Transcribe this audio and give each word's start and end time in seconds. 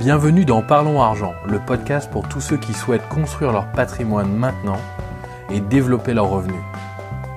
Bienvenue 0.00 0.46
dans 0.46 0.62
Parlons 0.62 1.02
Argent, 1.02 1.34
le 1.46 1.58
podcast 1.58 2.10
pour 2.10 2.26
tous 2.26 2.40
ceux 2.40 2.56
qui 2.56 2.72
souhaitent 2.72 3.06
construire 3.10 3.52
leur 3.52 3.70
patrimoine 3.70 4.34
maintenant 4.34 4.78
et 5.50 5.60
développer 5.60 6.14
leurs 6.14 6.30
revenus. 6.30 6.62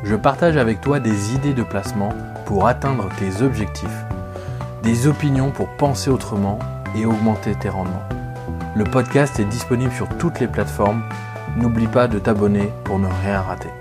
Je 0.05 0.16
partage 0.16 0.56
avec 0.56 0.80
toi 0.80 1.02
des 1.02 1.36
idées 1.36 1.54
de 1.54 1.64
placement 1.64 2.14
pour 2.46 2.66
atteindre 2.66 3.10
tes 3.20 3.44
objectifs, 3.44 4.06
des 4.82 5.08
opinions 5.08 5.52
pour 5.52 5.68
penser 5.76 6.10
autrement 6.10 6.58
et 6.96 7.06
augmenter 7.06 7.54
tes 7.54 7.68
rendements. 7.68 8.07
Le 8.77 8.86
podcast 8.86 9.41
est 9.41 9.45
disponible 9.45 9.91
sur 9.91 10.07
toutes 10.18 10.39
les 10.39 10.48
plateformes. 10.48 11.04
N'oublie 11.57 11.88
pas 11.88 12.07
de 12.07 12.18
t'abonner 12.18 12.71
pour 12.86 12.98
ne 12.98 13.09
rien 13.25 13.41
rater. 13.41 13.71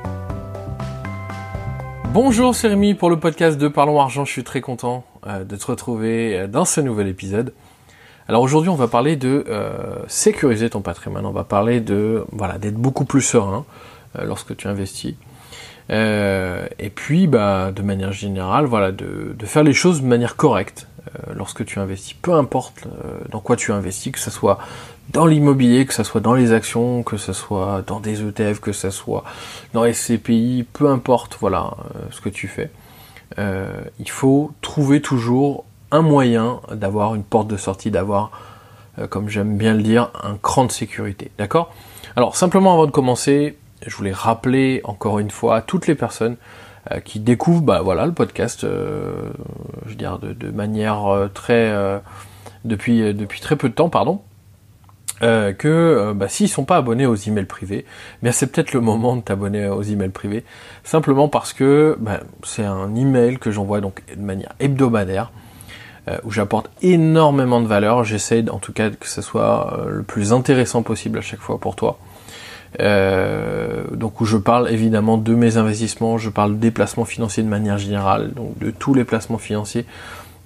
Bonjour, 2.13 2.53
c'est 2.57 2.67
Rémi 2.67 2.95
pour 2.95 3.11
le 3.11 3.21
podcast 3.21 3.59
de 3.59 3.69
Parlons 3.69 4.01
Argent. 4.01 4.25
Je 4.25 4.33
suis 4.33 4.45
très 4.45 4.61
content 4.61 5.05
euh, 5.29 5.45
de 5.45 5.55
te 5.55 5.67
retrouver 5.67 6.37
euh, 6.37 6.47
dans 6.49 6.65
ce 6.65 6.81
nouvel 6.81 7.07
épisode. 7.07 7.55
Alors 8.29 8.43
aujourd'hui, 8.43 8.71
on 8.71 8.77
va 8.77 8.89
parler 8.89 9.17
de 9.17 9.45
euh, 9.49 9.97
sécuriser 10.09 10.71
ton 10.71 10.81
patrimoine. 10.81 11.27
On 11.27 11.33
va 11.33 11.45
parler 11.45 11.81
de 11.81 12.25
voilà 12.33 12.59
d'être 12.59 12.77
beaucoup 12.77 13.05
plus 13.05 13.23
serein 13.23 13.65
lorsque 14.23 14.57
tu 14.57 14.69
investis. 14.69 15.15
et 15.91 16.91
puis, 16.95 17.27
bah, 17.27 17.73
de 17.73 17.83
manière 17.83 18.13
générale, 18.13 18.67
voilà, 18.67 18.93
de, 18.93 19.35
de, 19.39 19.47
faire 19.47 19.63
les 19.63 19.73
choses 19.73 20.03
de 20.03 20.07
manière 20.07 20.37
correcte 20.37 20.87
lorsque 21.35 21.65
tu 21.65 21.79
investis. 21.79 22.15
Peu 22.15 22.35
importe 22.35 22.87
dans 23.31 23.41
quoi 23.41 23.57
tu 23.57 23.73
investis, 23.73 24.13
que 24.13 24.19
ce 24.19 24.31
soit 24.31 24.59
dans 25.11 25.25
l'immobilier, 25.25 25.87
que 25.87 25.95
ce 25.95 26.03
soit 26.03 26.21
dans 26.21 26.35
les 26.35 26.53
actions, 26.53 27.03
que 27.03 27.17
ce 27.17 27.33
soit 27.33 27.83
dans 27.87 28.01
des 28.01 28.23
ETF, 28.23 28.61
que 28.61 28.73
ce 28.73 28.91
soit 28.91 29.25
dans 29.73 29.85
les 29.85 29.95
CPI, 29.95 30.67
peu 30.75 30.89
importe, 30.89 31.39
voilà 31.41 31.75
ce 32.11 32.21
que 32.21 32.29
tu 32.29 32.49
fais. 32.49 32.71
Euh, 33.39 33.71
il 33.99 34.11
faut 34.11 34.53
trouver 34.61 35.01
toujours 35.01 35.65
un 35.93 36.03
moyen 36.03 36.61
d'avoir 36.73 37.15
une 37.15 37.23
porte 37.23 37.49
de 37.49 37.57
sortie, 37.57 37.91
d'avoir, 37.91 38.31
euh, 38.99 39.07
comme 39.07 39.29
j'aime 39.29 39.57
bien 39.57 39.75
le 39.75 39.83
dire, 39.83 40.11
un 40.23 40.37
cran 40.37 40.65
de 40.65 40.73
sécurité. 40.73 41.31
D'accord? 41.39 41.73
Alors 42.17 42.37
simplement 42.37 42.73
avant 42.73 42.87
de 42.87 42.91
commencer, 42.91 43.57
je 43.87 43.97
voulais 43.97 44.13
rappeler 44.13 44.81
encore 44.85 45.19
une 45.19 45.31
fois 45.31 45.57
à 45.57 45.63
toutes 45.63 45.87
les 45.87 45.95
personnes 45.95 46.37
euh, 46.91 46.99
qui 46.99 47.21
découvrent 47.21 47.63
bah, 47.63 47.83
voilà, 47.83 48.07
le 48.07 48.13
podcast, 48.13 48.63
je 48.63 49.89
veux 49.89 49.95
dire, 49.95 50.19
de, 50.19 50.51
manière 50.51 51.29
très... 51.33 51.73
depuis, 52.65 53.15
depuis 53.15 53.41
très 53.41 53.57
peu 53.57 53.69
de 53.69 53.75
temps, 53.75 53.89
pardon. 53.89 54.23
Euh, 55.23 55.53
que 55.53 55.69
euh, 55.69 56.15
bah, 56.15 56.29
s'ils 56.29 56.49
sont 56.49 56.65
pas 56.65 56.77
abonnés 56.77 57.07
aux 57.07 57.15
emails 57.15 57.45
privés, 57.45 57.85
bien 58.23 58.33
c'est 58.33 58.49
peut-être 58.49 58.73
le 58.73 58.81
moment 58.81 59.15
de 59.15 59.21
t'abonner 59.21 59.69
aux 59.69 59.83
emails 59.83 60.09
privés, 60.09 60.45
simplement 60.83 61.29
parce 61.29 61.53
que 61.53 61.97
bah, 62.01 62.21
c'est 62.43 62.65
un 62.65 62.97
email 62.97 63.39
que 63.39 63.53
j'envoie 63.53 63.81
donc 63.81 64.03
de 64.13 64.21
manière 64.21 64.53
hebdomadaire, 64.59 65.31
euh, 66.09 66.19
où 66.25 66.31
j'apporte 66.31 66.71
énormément 66.83 67.61
de 67.61 67.67
valeur. 67.67 68.05
J'essaie 68.05 68.45
en 68.51 68.59
tout 68.59 68.73
cas 68.73 68.91
que 68.91 69.09
ce 69.09 69.23
soit 69.23 69.85
le 69.89 70.03
plus 70.03 70.33
intéressant 70.33 70.83
possible 70.83 71.19
à 71.19 71.23
chaque 71.23 71.41
fois 71.41 71.59
pour 71.59 71.77
toi. 71.77 71.99
donc 72.79 74.21
où 74.21 74.25
je 74.25 74.37
parle 74.37 74.71
évidemment 74.71 75.19
de 75.19 75.35
mes 75.35 75.57
investissements, 75.57 76.19
je 76.19 76.31
parle 76.31 76.59
des 76.59 76.71
placements 76.71 77.05
financiers 77.05 77.43
de 77.43 77.49
manière 77.49 77.79
générale, 77.79 78.33
donc 78.33 78.59
de 78.59 78.71
tous 78.71 78.95
les 78.95 79.05
placements 79.05 79.39
financiers 79.39 79.87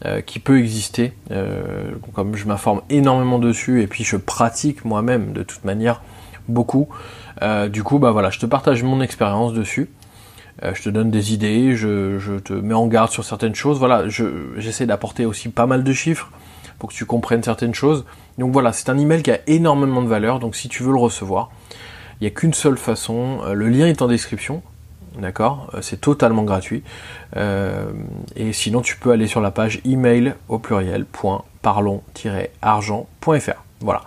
euh, 0.05 0.21
qui 0.21 0.41
peut 0.41 0.59
exister. 0.59 1.15
Euh, 1.31 1.93
comme 2.13 2.37
je 2.37 2.45
m'informe 2.47 2.83
énormément 2.91 3.39
dessus 3.39 3.81
et 3.81 3.87
puis 3.87 4.05
je 4.05 4.19
pratique 4.19 4.85
moi-même 4.85 5.33
de 5.33 5.43
toute 5.43 5.65
manière 5.65 6.03
beaucoup. 6.49 6.89
Euh, 7.41 7.71
du 7.71 7.83
coup, 7.83 7.99
bah 7.99 8.11
voilà, 8.11 8.29
je 8.29 8.39
te 8.39 8.45
partage 8.45 8.83
mon 8.83 9.01
expérience 9.01 9.55
dessus. 9.55 9.89
Je 10.63 10.83
te 10.83 10.89
donne 10.89 11.11
des 11.11 11.35
idées, 11.35 11.77
je, 11.77 12.39
te 12.39 12.53
mets 12.53 12.75
en 12.75 12.87
garde 12.87 13.11
sur 13.11 13.25
certaines 13.25 13.55
choses. 13.55 13.79
Voilà, 13.79 14.09
j'essaie 14.09 14.87
d'apporter 14.87 15.27
aussi 15.27 15.49
pas 15.49 15.67
mal 15.67 15.85
de 15.85 15.93
chiffres 15.93 16.31
pour 16.79 16.91
que 16.91 16.95
tu 16.95 17.05
comprennes 17.05 17.43
certaines 17.43 17.75
choses. 17.75 18.05
Donc 18.39 18.53
voilà, 18.53 18.73
c'est 18.73 18.89
un 18.89 18.99
email 18.99 19.23
qui 19.23 19.31
a 19.31 19.41
énormément 19.47 20.03
de 20.03 20.09
valeur. 20.09 20.41
Donc 20.41 20.57
si 20.57 20.69
tu 20.69 20.83
veux 20.83 20.93
le 20.93 20.99
recevoir, 20.99 21.51
il 22.21 22.25
n'y 22.25 22.29
a 22.29 22.31
qu'une 22.31 22.55
seule 22.55 22.79
façon. 22.79 23.41
Le 23.53 23.69
lien 23.69 23.87
est 23.87 24.01
en 24.03 24.09
description. 24.09 24.63
D'accord? 25.19 25.71
Euh, 25.75 25.79
C'est 25.83 26.01
totalement 26.01 26.43
gratuit. 26.43 26.83
Euh, 27.37 27.91
et 28.35 28.53
sinon, 28.53 28.81
tu 28.81 28.97
peux 28.97 29.11
aller 29.11 29.27
sur 29.27 29.41
la 29.41 29.51
page 29.51 29.81
email 29.85 30.35
au 30.49 30.59
pluriel 30.59 31.07
argentfr 32.63 33.65
Voilà. 33.81 34.03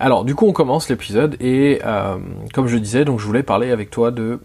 Alors, 0.00 0.24
du 0.24 0.34
coup, 0.34 0.46
on 0.46 0.52
commence 0.52 0.88
l'épisode 0.88 1.36
et 1.40 1.80
euh, 1.84 2.16
comme 2.52 2.66
je 2.66 2.76
disais, 2.76 3.04
donc 3.04 3.20
je 3.20 3.26
voulais 3.26 3.44
parler 3.44 3.70
avec 3.70 3.90
toi 3.90 4.10
de 4.10 4.40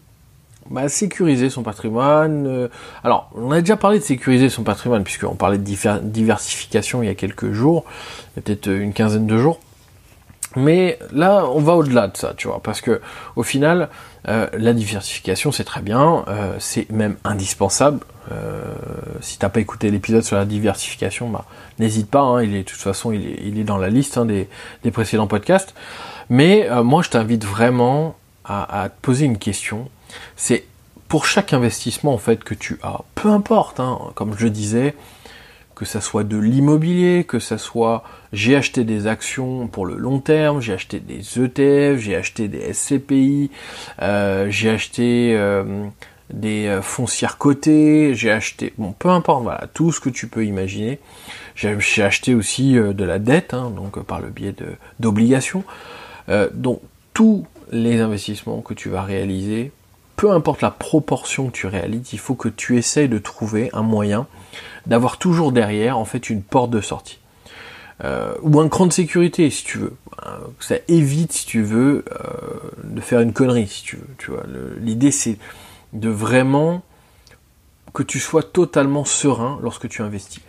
bah, 0.69 0.89
sécuriser 0.89 1.49
son 1.49 1.63
patrimoine. 1.63 2.69
alors, 3.03 3.29
on 3.35 3.51
a 3.51 3.61
déjà 3.61 3.77
parlé 3.77 3.99
de 3.99 4.03
sécuriser 4.03 4.49
son 4.49 4.63
patrimoine 4.63 5.03
puisqu'on 5.03 5.35
parlait 5.35 5.57
de 5.57 5.99
diversification 6.03 7.03
il 7.03 7.07
y 7.07 7.09
a 7.09 7.15
quelques 7.15 7.51
jours, 7.51 7.85
peut-être 8.35 8.67
une 8.67 8.93
quinzaine 8.93 9.27
de 9.27 9.37
jours. 9.37 9.59
Mais 10.55 10.97
là, 11.11 11.45
on 11.45 11.59
va 11.59 11.73
au-delà 11.73 12.07
de 12.07 12.17
ça, 12.17 12.33
tu 12.35 12.47
vois, 12.47 12.61
parce 12.63 12.81
que 12.81 12.99
au 13.35 13.43
final, 13.43 13.89
euh, 14.27 14.47
la 14.53 14.73
diversification, 14.73 15.51
c'est 15.51 15.63
très 15.63 15.81
bien, 15.81 16.25
euh, 16.27 16.55
c'est 16.59 16.89
même 16.89 17.17
indispensable. 17.23 17.99
Euh, 18.31 18.63
si 19.21 19.37
t'as 19.37 19.49
pas 19.49 19.59
écouté 19.59 19.91
l'épisode 19.91 20.23
sur 20.23 20.35
la 20.35 20.45
diversification, 20.45 21.29
bah, 21.29 21.45
n'hésite 21.79 22.09
pas, 22.09 22.21
hein, 22.21 22.41
il 22.41 22.55
est 22.55 22.63
de 22.63 22.69
toute 22.69 22.79
façon, 22.79 23.11
il 23.11 23.59
est, 23.59 23.63
dans 23.63 23.77
la 23.77 23.89
liste 23.89 24.17
hein, 24.17 24.25
des, 24.25 24.47
précédents 24.91 25.27
podcasts. 25.27 25.75
Mais 26.29 26.67
moi, 26.83 27.03
je 27.03 27.09
t'invite 27.09 27.45
vraiment 27.45 28.15
à, 28.43 28.89
te 28.89 29.01
poser 29.01 29.25
une 29.25 29.37
question. 29.37 29.89
C'est 30.35 30.65
pour 31.07 31.25
chaque 31.25 31.53
investissement 31.53 32.13
en 32.13 32.17
fait 32.17 32.43
que 32.43 32.53
tu 32.53 32.79
as, 32.83 33.01
peu 33.15 33.29
importe, 33.29 33.79
hein, 33.79 33.99
comme 34.15 34.37
je 34.37 34.47
disais, 34.47 34.93
que 35.77 35.85
ça 35.85 36.01
soit 36.01 36.23
de 36.23 36.37
l'immobilier, 36.37 37.23
que 37.23 37.37
ça 37.37 37.59
soit 37.59 38.03
j'ai 38.33 38.55
acheté 38.55 38.83
des 38.83 39.05
actions 39.05 39.67
pour 39.67 39.85
le 39.85 39.95
long 39.95 40.19
terme, 40.19 40.59
j'ai 40.59 40.73
acheté 40.73 40.99
des 40.99 41.39
ETF, 41.39 41.99
j'ai 41.99 42.15
acheté 42.15 42.47
des 42.47 42.73
SCPI, 42.73 43.51
euh, 44.01 44.49
j'ai 44.49 44.71
acheté 44.71 45.35
euh, 45.35 45.85
des 46.33 46.65
euh, 46.65 46.81
foncières 46.81 47.37
cotées, 47.37 48.15
j'ai 48.15 48.31
acheté, 48.31 48.73
bon 48.79 48.91
peu 48.91 49.09
importe, 49.09 49.43
voilà, 49.43 49.67
tout 49.71 49.91
ce 49.91 49.99
que 49.99 50.09
tu 50.09 50.27
peux 50.27 50.45
imaginer. 50.45 50.99
J'ai 51.53 52.03
acheté 52.03 52.33
aussi 52.33 52.73
de 52.73 53.03
la 53.03 53.19
dette, 53.19 53.53
hein, 53.53 53.71
donc 53.75 53.99
par 54.03 54.19
le 54.19 54.29
biais 54.29 54.55
d'obligations. 54.99 55.63
donc 56.53 56.81
tous 57.15 57.47
les 57.71 57.99
investissements 57.99 58.61
que 58.61 58.75
tu 58.75 58.89
vas 58.89 59.01
réaliser, 59.01 59.71
peu 60.17 60.31
importe 60.31 60.61
la 60.61 60.71
proportion 60.71 61.47
que 61.47 61.51
tu 61.51 61.67
réalises, 61.67 62.11
il 62.11 62.19
faut 62.19 62.35
que 62.35 62.49
tu 62.49 62.77
essayes 62.77 63.07
de 63.07 63.19
trouver 63.19 63.69
un 63.71 63.83
moyen 63.83 64.27
d'avoir 64.87 65.17
toujours 65.17 65.51
derrière 65.51 65.97
en 65.97 66.05
fait 66.05 66.29
une 66.29 66.41
porte 66.41 66.71
de 66.71 66.81
sortie. 66.81 67.19
Euh, 68.03 68.33
ou 68.41 68.59
un 68.59 68.67
cran 68.67 68.85
de 68.85 68.93
sécurité 68.93 69.49
si 69.49 69.63
tu 69.63 69.77
veux. 69.77 69.95
Euh, 70.25 70.37
ça 70.59 70.75
évite 70.87 71.33
si 71.33 71.45
tu 71.45 71.61
veux 71.63 72.03
euh, 72.11 72.57
de 72.83 73.01
faire 73.01 73.21
une 73.21 73.33
connerie 73.33 73.67
si 73.67 73.83
tu 73.83 73.95
veux. 73.95 74.07
Tu 74.17 74.31
vois, 74.31 74.43
l'idée 74.79 75.11
c'est 75.11 75.37
de 75.93 76.09
vraiment 76.09 76.83
que 77.93 78.03
tu 78.03 78.19
sois 78.19 78.43
totalement 78.43 79.05
serein 79.05 79.59
lorsque 79.61 79.87
tu 79.87 80.01
investis. 80.01 80.43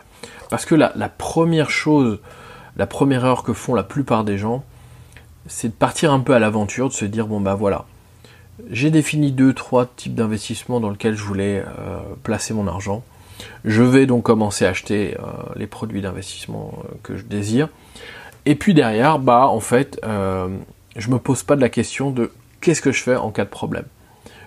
Parce 0.50 0.65
que 0.65 0.75
la, 0.75 0.93
la 0.97 1.09
première 1.11 1.71
chose, 1.71 2.21
la 2.77 2.87
première 2.87 3.25
erreur 3.25 3.43
que 3.43 3.53
font 3.53 3.75
la 3.75 3.83
plupart 3.83 4.25
des 4.25 4.39
gens, 4.39 4.65
c'est 5.47 5.69
de 5.69 5.75
partir 5.75 6.12
un 6.12 6.21
peu 6.21 6.35
à 6.35 6.39
l'aventure, 6.39 6.89
de 6.89 6.95
se 6.95 7.05
dire 7.05 7.27
bon 7.27 7.41
bah 7.41 7.55
voilà, 7.55 7.87
j'ai 8.70 8.91
défini 8.91 9.32
deux 9.32 9.52
trois 9.52 9.86
types 9.86 10.14
d'investissements 10.14 10.80
dans 10.80 10.91
lesquels 10.91 11.14
je 11.14 11.22
voulais 11.22 11.64
placer 12.22 12.54
mon 12.54 12.66
argent. 12.66 13.02
Je 13.64 13.82
vais 13.82 14.06
donc 14.06 14.24
commencer 14.24 14.66
à 14.66 14.70
acheter 14.70 15.16
euh, 15.19 15.22
les 15.56 15.66
produits 15.66 16.02
d'investissement 16.02 16.72
euh, 16.84 16.94
que 17.02 17.16
je 17.16 17.24
désire. 17.24 17.69
Et 18.46 18.54
puis 18.54 18.74
derrière, 18.74 19.19
bah 19.19 19.46
en 19.46 19.60
fait, 19.60 20.00
euh, 20.04 20.48
je 20.96 21.10
me 21.10 21.19
pose 21.19 21.42
pas 21.42 21.56
de 21.56 21.60
la 21.60 21.69
question 21.69 22.10
de 22.10 22.30
qu'est-ce 22.60 22.82
que 22.82 22.92
je 22.92 23.02
fais 23.02 23.16
en 23.16 23.30
cas 23.30 23.44
de 23.44 23.50
problème. 23.50 23.84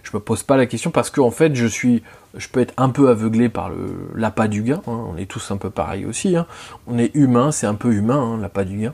Je 0.03 0.09
me 0.13 0.19
pose 0.19 0.43
pas 0.43 0.57
la 0.57 0.65
question 0.65 0.89
parce 0.89 1.11
qu'en 1.11 1.29
fait, 1.29 1.55
je 1.55 1.67
suis, 1.67 2.01
je 2.35 2.47
peux 2.47 2.59
être 2.59 2.73
un 2.77 2.89
peu 2.89 3.09
aveuglé 3.09 3.49
par 3.49 3.69
l'appât 4.15 4.47
du 4.47 4.63
gain. 4.63 4.81
Hein. 4.87 5.05
On 5.09 5.17
est 5.17 5.27
tous 5.27 5.51
un 5.51 5.57
peu 5.57 5.69
pareil 5.69 6.05
aussi. 6.05 6.35
Hein. 6.35 6.47
On 6.87 6.97
est 6.97 7.13
humain, 7.15 7.51
c'est 7.51 7.67
un 7.67 7.75
peu 7.75 7.93
humain 7.93 8.19
hein, 8.19 8.39
l'appât 8.41 8.65
du 8.65 8.77
gain. 8.79 8.93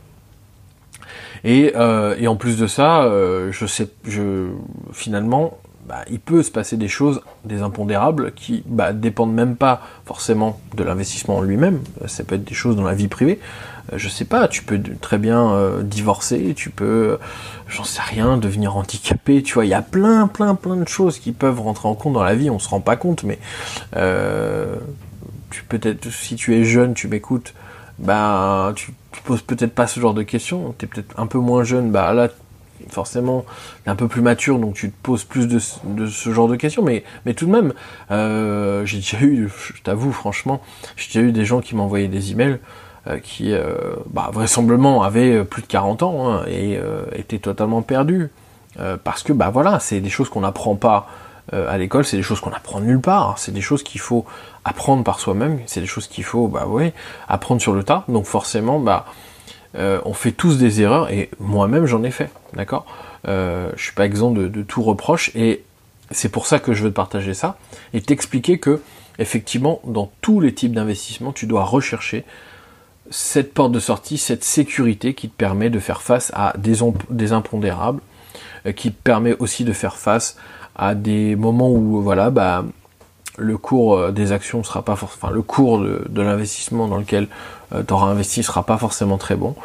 Et, 1.44 1.74
et, 2.20 2.28
en 2.28 2.36
plus 2.36 2.58
de 2.58 2.68
ça, 2.68 3.10
je 3.52 3.66
sais, 3.66 3.90
je 4.06 4.48
finalement, 4.92 5.58
bah, 5.88 6.04
il 6.10 6.20
peut 6.20 6.44
se 6.44 6.52
passer 6.52 6.76
des 6.76 6.90
choses, 6.90 7.22
des 7.46 7.62
impondérables, 7.62 8.34
qui 8.34 8.62
bah, 8.66 8.92
dépendent 8.92 9.34
même 9.34 9.56
pas 9.56 9.82
forcément 10.06 10.60
de 10.76 10.84
l'investissement 10.84 11.38
en 11.38 11.42
lui-même. 11.42 11.80
Ça 12.08 12.26
peut 12.26 12.36
être 12.36 12.44
des 12.44 12.54
choses 12.54 12.76
dans 12.76 12.84
la 12.84 12.94
vie 12.94 13.08
privée. 13.08 13.40
Euh, 13.94 13.98
je 13.98 14.10
sais 14.10 14.26
pas, 14.26 14.50
tu 14.50 14.64
peux 14.64 14.82
très 15.00 15.18
bien 15.18 15.52
euh, 15.52 15.84
divorcer, 15.84 16.54
tu 16.56 16.72
peux, 16.72 16.86
euh, 16.86 17.18
j'en 17.70 17.86
sais 17.86 18.02
rien, 18.02 18.38
devenir 18.38 18.76
handicapé. 18.76 19.42
Tu 19.44 19.54
vois, 19.54 19.66
il 19.66 19.70
y 19.70 19.74
a 19.74 19.82
plein, 19.82 20.28
plein, 20.28 20.56
plein 20.56 20.76
de 20.76 20.88
choses 20.88 21.20
qui 21.20 21.32
peuvent 21.32 21.62
rentrer 21.62 21.88
en 21.88 21.96
compte 21.96 22.14
dans 22.14 22.24
la 22.24 22.36
vie. 22.36 22.50
On 22.50 22.60
se 22.60 22.68
rend 22.68 22.82
pas 22.82 22.98
compte, 22.98 23.24
mais 23.24 23.40
tu 25.50 25.64
peut-être, 25.64 26.12
si 26.12 26.36
tu 26.36 26.54
es 26.56 26.66
jeune, 26.66 26.94
tu 26.94 27.08
m'écoutes, 27.08 27.54
bah, 27.98 28.74
tu, 28.76 28.92
tu 29.18 29.24
poses 29.24 29.42
peut-être 29.42 29.74
pas 29.74 29.88
ce 29.88 30.00
genre 30.00 30.14
de 30.14 30.22
questions. 30.22 30.76
Tu 30.78 30.86
es 30.86 30.88
peut-être 30.88 31.20
un 31.20 31.26
peu 31.26 31.40
moins 31.40 31.64
jeune, 31.64 31.92
bah 31.92 32.14
là 32.14 32.30
forcément 32.90 33.44
un 33.88 33.96
peu 33.96 34.08
plus 34.08 34.22
mature, 34.22 34.60
donc 34.60 34.76
tu 34.76 34.92
te 34.92 34.96
poses 35.02 35.24
plus 35.24 35.48
de, 35.48 35.58
ce 35.58 36.32
genre 36.32 36.48
de 36.48 36.56
questions, 36.56 36.84
mais, 36.84 37.04
mais 37.26 37.34
tout 37.34 37.48
de 37.48 37.52
même, 37.52 37.74
euh, 38.12 38.86
j'ai 38.86 38.98
déjà 38.98 39.20
eu, 39.20 39.50
je 39.74 39.82
t'avoue 39.82 40.12
franchement, 40.12 40.62
j'ai 40.96 41.08
déjà 41.08 41.28
eu 41.28 41.32
des 41.32 41.44
gens 41.44 41.60
qui 41.60 41.76
m'envoyaient 41.76 42.08
des 42.08 42.32
emails, 42.32 42.60
qui 43.24 43.54
bah, 44.12 44.30
vraisemblablement 44.32 45.02
avait 45.02 45.44
plus 45.44 45.64
de 45.64 45.68
40 45.68 46.04
ans 46.04 46.30
hein, 46.30 46.44
et 46.48 46.78
était 47.16 47.40
totalement 47.40 47.82
perdu. 47.82 48.30
parce 49.04 49.24
que 49.24 49.34
bah 49.34 49.50
voilà, 49.50 49.80
c'est 49.80 50.00
des 50.00 50.10
choses 50.10 50.30
qu'on 50.30 50.42
n'apprend 50.42 50.76
pas 50.76 51.10
à 51.52 51.78
l'école, 51.78 52.04
c'est 52.06 52.18
des 52.18 52.24
choses 52.24 52.42
qu'on 52.42 52.52
apprend 52.52 52.82
nulle 52.82 53.00
part, 53.00 53.38
c'est 53.38 53.54
des 53.54 53.62
choses 53.62 53.82
qu'il 53.82 54.02
faut 54.02 54.26
apprendre 54.66 55.04
par 55.04 55.20
soi-même, 55.20 55.60
c'est 55.66 55.80
des 55.80 55.88
choses 55.88 56.08
qu'il 56.08 56.26
faut 56.26 56.48
bah 56.48 56.68
ouais, 56.68 56.94
apprendre 57.30 57.62
sur 57.62 57.74
le 57.74 57.84
tas. 57.84 58.04
Donc 58.10 58.26
forcément, 58.26 58.80
bah 58.80 59.06
on 59.76 60.14
fait 60.14 60.32
tous 60.32 60.58
des 60.58 60.82
erreurs 60.82 61.10
et 61.10 61.30
moi-même 61.40 61.86
j'en 61.86 62.04
ai 62.04 62.12
fait, 62.12 62.30
d'accord? 62.54 62.86
Euh, 63.28 63.72
Je 63.76 63.84
suis 63.84 63.94
pas 63.94 64.06
exempt 64.06 64.32
de, 64.32 64.64
tout 64.64 64.84
reproche 64.84 65.32
et 65.36 65.64
c'est 66.12 66.30
pour 66.30 66.48
ça 66.48 66.60
que 66.60 66.74
je 66.74 66.84
veux 66.84 66.90
te 66.90 66.96
partager 66.96 67.34
ça 67.34 67.58
et 67.94 68.02
t'expliquer 68.02 68.60
que 68.60 68.82
effectivement, 69.20 69.82
dans 69.84 70.12
tous 70.22 70.40
les 70.40 70.54
types 70.54 70.74
d'investissement, 70.74 71.32
tu 71.32 71.48
dois 71.48 71.64
rechercher 71.64 72.24
cette 73.10 73.54
porte 73.54 73.72
de 73.72 73.80
sortie, 73.80 74.18
cette 74.18 74.44
sécurité 74.44 75.14
qui 75.14 75.30
te 75.30 75.36
permet 75.36 75.70
de 75.70 75.80
faire 75.80 76.02
face 76.02 76.32
à 76.36 76.54
des, 76.58 76.82
impondérables, 77.34 78.02
euh, 78.66 78.72
qui 78.74 78.92
te 78.92 79.02
permet 79.02 79.36
aussi 79.40 79.64
de 79.64 79.74
faire 79.74 79.96
face 79.96 80.38
à 80.78 80.96
des 80.96 81.36
moments 81.36 81.72
où 81.72 82.02
voilà, 82.02 82.30
bah, 82.30 82.64
le 83.38 83.58
cours 83.58 83.98
euh, 83.98 84.12
des 84.12 84.32
actions 84.32 84.64
sera 84.64 84.84
pas 84.84 84.94
enfin 84.94 85.30
le 85.30 85.42
cours 85.42 85.80
de, 85.80 86.22
l'investissement 86.22 86.88
dans 86.88 86.98
lequel 86.98 87.28
euh, 87.74 87.84
tu 87.86 87.94
auras 87.94 88.08
investi 88.08 88.44
sera 88.44 88.64
pas 88.64 88.78
forcément 88.78 89.18
très 89.18 89.36
bon 89.36 89.56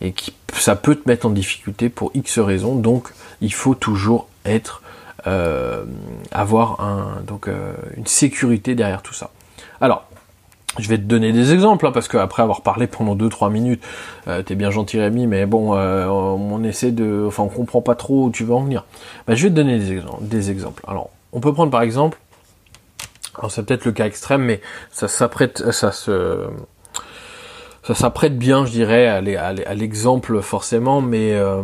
et 0.00 0.12
qui 0.12 0.32
ça 0.54 0.76
peut 0.76 0.94
te 0.94 1.08
mettre 1.08 1.26
en 1.26 1.30
difficulté 1.30 1.88
pour 1.88 2.10
X 2.14 2.38
raisons. 2.38 2.74
Donc 2.76 3.12
il 3.40 3.52
faut 3.52 3.74
toujours 3.74 4.28
être 4.44 4.82
euh, 5.26 5.84
avoir 6.30 6.78
donc, 7.26 7.48
euh, 7.48 7.72
une 7.96 8.06
sécurité 8.06 8.74
derrière 8.74 9.02
tout 9.02 9.12
ça. 9.14 9.30
Alors, 9.80 10.07
je 10.78 10.88
vais 10.88 10.98
te 10.98 11.02
donner 11.02 11.32
des 11.32 11.52
exemples, 11.52 11.86
hein, 11.86 11.92
parce 11.92 12.08
qu'après 12.08 12.42
avoir 12.42 12.62
parlé 12.62 12.86
pendant 12.86 13.16
2-3 13.16 13.50
minutes, 13.50 13.82
euh, 14.28 14.42
t'es 14.42 14.54
bien 14.54 14.70
gentil 14.70 15.00
Rémi, 15.00 15.26
mais 15.26 15.46
bon, 15.46 15.72
on 15.74 16.64
essaie 16.64 16.92
de... 16.92 17.24
Enfin, 17.26 17.42
on 17.42 17.48
comprend 17.48 17.80
pas 17.80 17.94
trop 17.94 18.26
où 18.26 18.30
tu 18.30 18.44
veux 18.44 18.54
en 18.54 18.62
venir. 18.62 18.84
Bah, 19.26 19.34
je 19.34 19.44
vais 19.44 19.50
te 19.50 19.54
donner 19.54 19.78
des 19.78 19.92
exemples. 19.92 20.24
Des 20.24 20.50
exemples. 20.50 20.82
Alors, 20.86 21.10
on 21.32 21.40
peut 21.40 21.52
prendre 21.52 21.70
par 21.70 21.82
exemple, 21.82 22.18
alors 23.36 23.50
c'est 23.50 23.64
peut-être 23.64 23.84
le 23.84 23.92
cas 23.92 24.06
extrême, 24.06 24.42
mais 24.42 24.60
ça 24.90 25.08
s'apprête, 25.08 25.70
ça 25.72 25.92
se 25.92 26.48
ça 27.88 27.94
s'apprête 27.94 28.36
bien, 28.36 28.66
je 28.66 28.70
dirais, 28.70 29.08
à 29.08 29.74
l'exemple 29.74 30.42
forcément, 30.42 31.00
mais 31.00 31.32
euh, 31.32 31.62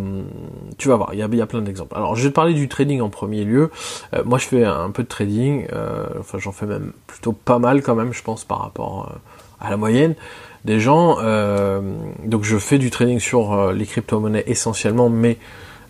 tu 0.78 0.88
vas 0.88 0.96
voir, 0.96 1.10
il 1.12 1.18
y 1.18 1.22
a, 1.22 1.46
plein 1.46 1.60
d'exemples. 1.60 1.94
Alors, 1.94 2.16
je 2.16 2.22
vais 2.22 2.30
te 2.30 2.34
parler 2.34 2.54
du 2.54 2.66
trading 2.66 3.02
en 3.02 3.10
premier 3.10 3.44
lieu. 3.44 3.70
Euh, 4.14 4.22
moi, 4.24 4.38
je 4.38 4.46
fais 4.46 4.64
un 4.64 4.90
peu 4.90 5.02
de 5.02 5.08
trading, 5.08 5.66
euh, 5.74 6.06
enfin, 6.18 6.38
j'en 6.38 6.52
fais 6.52 6.64
même 6.64 6.92
plutôt 7.06 7.32
pas 7.32 7.58
mal 7.58 7.82
quand 7.82 7.94
même, 7.94 8.14
je 8.14 8.22
pense, 8.22 8.46
par 8.46 8.62
rapport 8.62 9.12
à 9.60 9.68
la 9.68 9.76
moyenne 9.76 10.14
des 10.64 10.80
gens. 10.80 11.18
donc, 12.24 12.42
je 12.42 12.56
fais 12.56 12.78
du 12.78 12.88
trading 12.88 13.18
sur 13.18 13.70
les 13.74 13.84
crypto-monnaies 13.84 14.44
essentiellement, 14.46 15.10
mais 15.10 15.36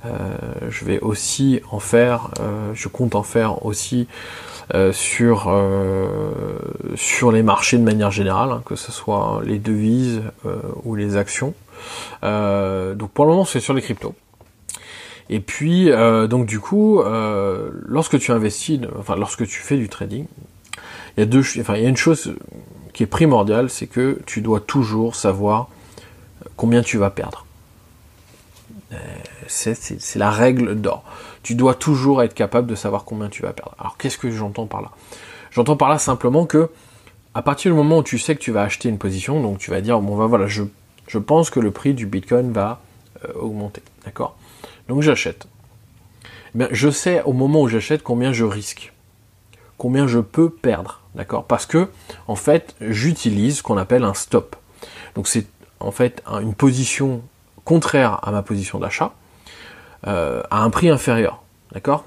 je 0.02 0.84
vais 0.84 0.98
aussi 0.98 1.60
en 1.70 1.78
faire, 1.78 2.30
je 2.72 2.88
compte 2.88 3.14
en 3.14 3.22
faire 3.22 3.64
aussi 3.64 4.08
euh, 4.08 4.53
sur, 4.92 5.46
euh, 5.48 6.30
sur 6.94 7.32
les 7.32 7.42
marchés 7.42 7.78
de 7.78 7.82
manière 7.82 8.10
générale, 8.10 8.50
hein, 8.50 8.62
que 8.64 8.76
ce 8.76 8.92
soit 8.92 9.42
les 9.44 9.58
devises 9.58 10.22
euh, 10.46 10.56
ou 10.84 10.94
les 10.94 11.16
actions. 11.16 11.54
donc 12.22 13.10
pour 13.10 13.24
le 13.26 13.32
moment 13.32 13.44
c'est 13.44 13.60
sur 13.60 13.74
les 13.74 13.82
cryptos. 13.82 14.14
Et 15.30 15.40
puis 15.40 15.90
donc 16.28 16.46
du 16.46 16.60
coup, 16.60 17.02
lorsque 17.86 18.18
tu 18.18 18.30
investis, 18.30 18.80
enfin 18.98 19.16
lorsque 19.16 19.46
tu 19.46 19.60
fais 19.60 19.76
du 19.76 19.88
trading, 19.88 20.26
il 21.16 21.20
y 21.20 21.22
a 21.22 21.26
deux, 21.26 21.42
enfin 21.60 21.76
il 21.76 21.82
y 21.82 21.86
a 21.86 21.88
une 21.88 21.96
chose 21.96 22.34
qui 22.92 23.02
est 23.02 23.06
primordiale, 23.06 23.70
c'est 23.70 23.86
que 23.86 24.20
tu 24.26 24.40
dois 24.42 24.60
toujours 24.60 25.16
savoir 25.16 25.68
combien 26.56 26.82
tu 26.82 26.98
vas 26.98 27.10
perdre. 27.10 27.46
C'est 29.46 30.16
la 30.16 30.30
règle 30.30 30.74
d'or 30.80 31.04
tu 31.44 31.54
dois 31.54 31.74
toujours 31.74 32.22
être 32.22 32.34
capable 32.34 32.66
de 32.66 32.74
savoir 32.74 33.04
combien 33.04 33.28
tu 33.28 33.42
vas 33.42 33.52
perdre. 33.52 33.76
Alors 33.78 33.96
qu'est-ce 33.96 34.18
que 34.18 34.30
j'entends 34.30 34.66
par 34.66 34.82
là? 34.82 34.90
J'entends 35.52 35.76
par 35.76 35.90
là 35.90 35.98
simplement 35.98 36.46
que 36.46 36.70
à 37.34 37.42
partir 37.42 37.70
du 37.70 37.76
moment 37.76 37.98
où 37.98 38.02
tu 38.02 38.18
sais 38.18 38.34
que 38.34 38.40
tu 38.40 38.50
vas 38.50 38.62
acheter 38.62 38.88
une 38.88 38.98
position, 38.98 39.40
donc 39.40 39.58
tu 39.58 39.70
vas 39.70 39.80
dire 39.80 40.00
bon 40.00 40.16
ben 40.16 40.26
voilà, 40.26 40.46
je, 40.46 40.64
pense 41.18 41.50
que 41.50 41.60
le 41.60 41.70
prix 41.70 41.92
du 41.92 42.06
Bitcoin 42.06 42.50
va 42.50 42.80
euh, 43.24 43.32
augmenter, 43.34 43.82
d'accord? 44.04 44.36
Donc 44.88 45.02
j'achète. 45.02 45.46
Eh 46.58 46.64
je 46.70 46.88
sais 46.88 47.22
au 47.22 47.34
moment 47.34 47.60
où 47.60 47.68
j'achète 47.68 48.02
combien 48.02 48.32
je 48.32 48.44
risque, 48.44 48.92
combien 49.76 50.06
je 50.06 50.20
peux 50.20 50.48
perdre, 50.48 51.02
d'accord? 51.14 51.44
Parce 51.44 51.66
que 51.66 51.90
en 52.26 52.36
fait, 52.36 52.74
j'utilise 52.80 53.58
ce 53.58 53.62
qu'on 53.62 53.76
appelle 53.76 54.04
un 54.04 54.14
stop. 54.14 54.56
Donc 55.14 55.28
c'est 55.28 55.46
en 55.78 55.90
fait 55.90 56.22
une 56.26 56.54
position 56.54 57.20
contraire 57.66 58.20
à 58.22 58.30
ma 58.30 58.42
position 58.42 58.78
d'achat 58.78 59.12
euh, 60.06 60.42
à 60.50 60.62
un 60.62 60.70
prix 60.70 60.90
inférieur. 60.90 61.42
D'accord 61.72 62.04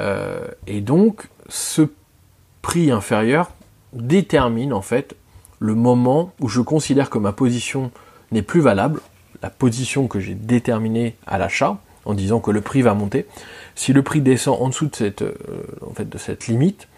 euh, 0.00 0.48
Et 0.66 0.80
donc, 0.80 1.28
ce 1.48 1.82
prix 2.62 2.90
inférieur 2.90 3.50
détermine 3.92 4.72
en 4.72 4.82
fait 4.82 5.14
le 5.58 5.74
moment 5.74 6.32
où 6.40 6.48
je 6.48 6.60
considère 6.60 7.10
que 7.10 7.18
ma 7.18 7.32
position 7.32 7.90
n'est 8.32 8.42
plus 8.42 8.60
valable, 8.60 9.00
la 9.42 9.50
position 9.50 10.08
que 10.08 10.20
j'ai 10.20 10.34
déterminée 10.34 11.16
à 11.26 11.38
l'achat, 11.38 11.78
en 12.04 12.14
disant 12.14 12.40
que 12.40 12.50
le 12.50 12.60
prix 12.62 12.82
va 12.82 12.94
monter. 12.94 13.26
Si 13.74 13.92
le 13.92 14.02
prix 14.02 14.20
descend 14.20 14.60
en 14.60 14.68
dessous 14.68 14.86
de 14.86 14.96
cette, 14.96 15.22
euh, 15.22 16.36
limite, 16.48 16.88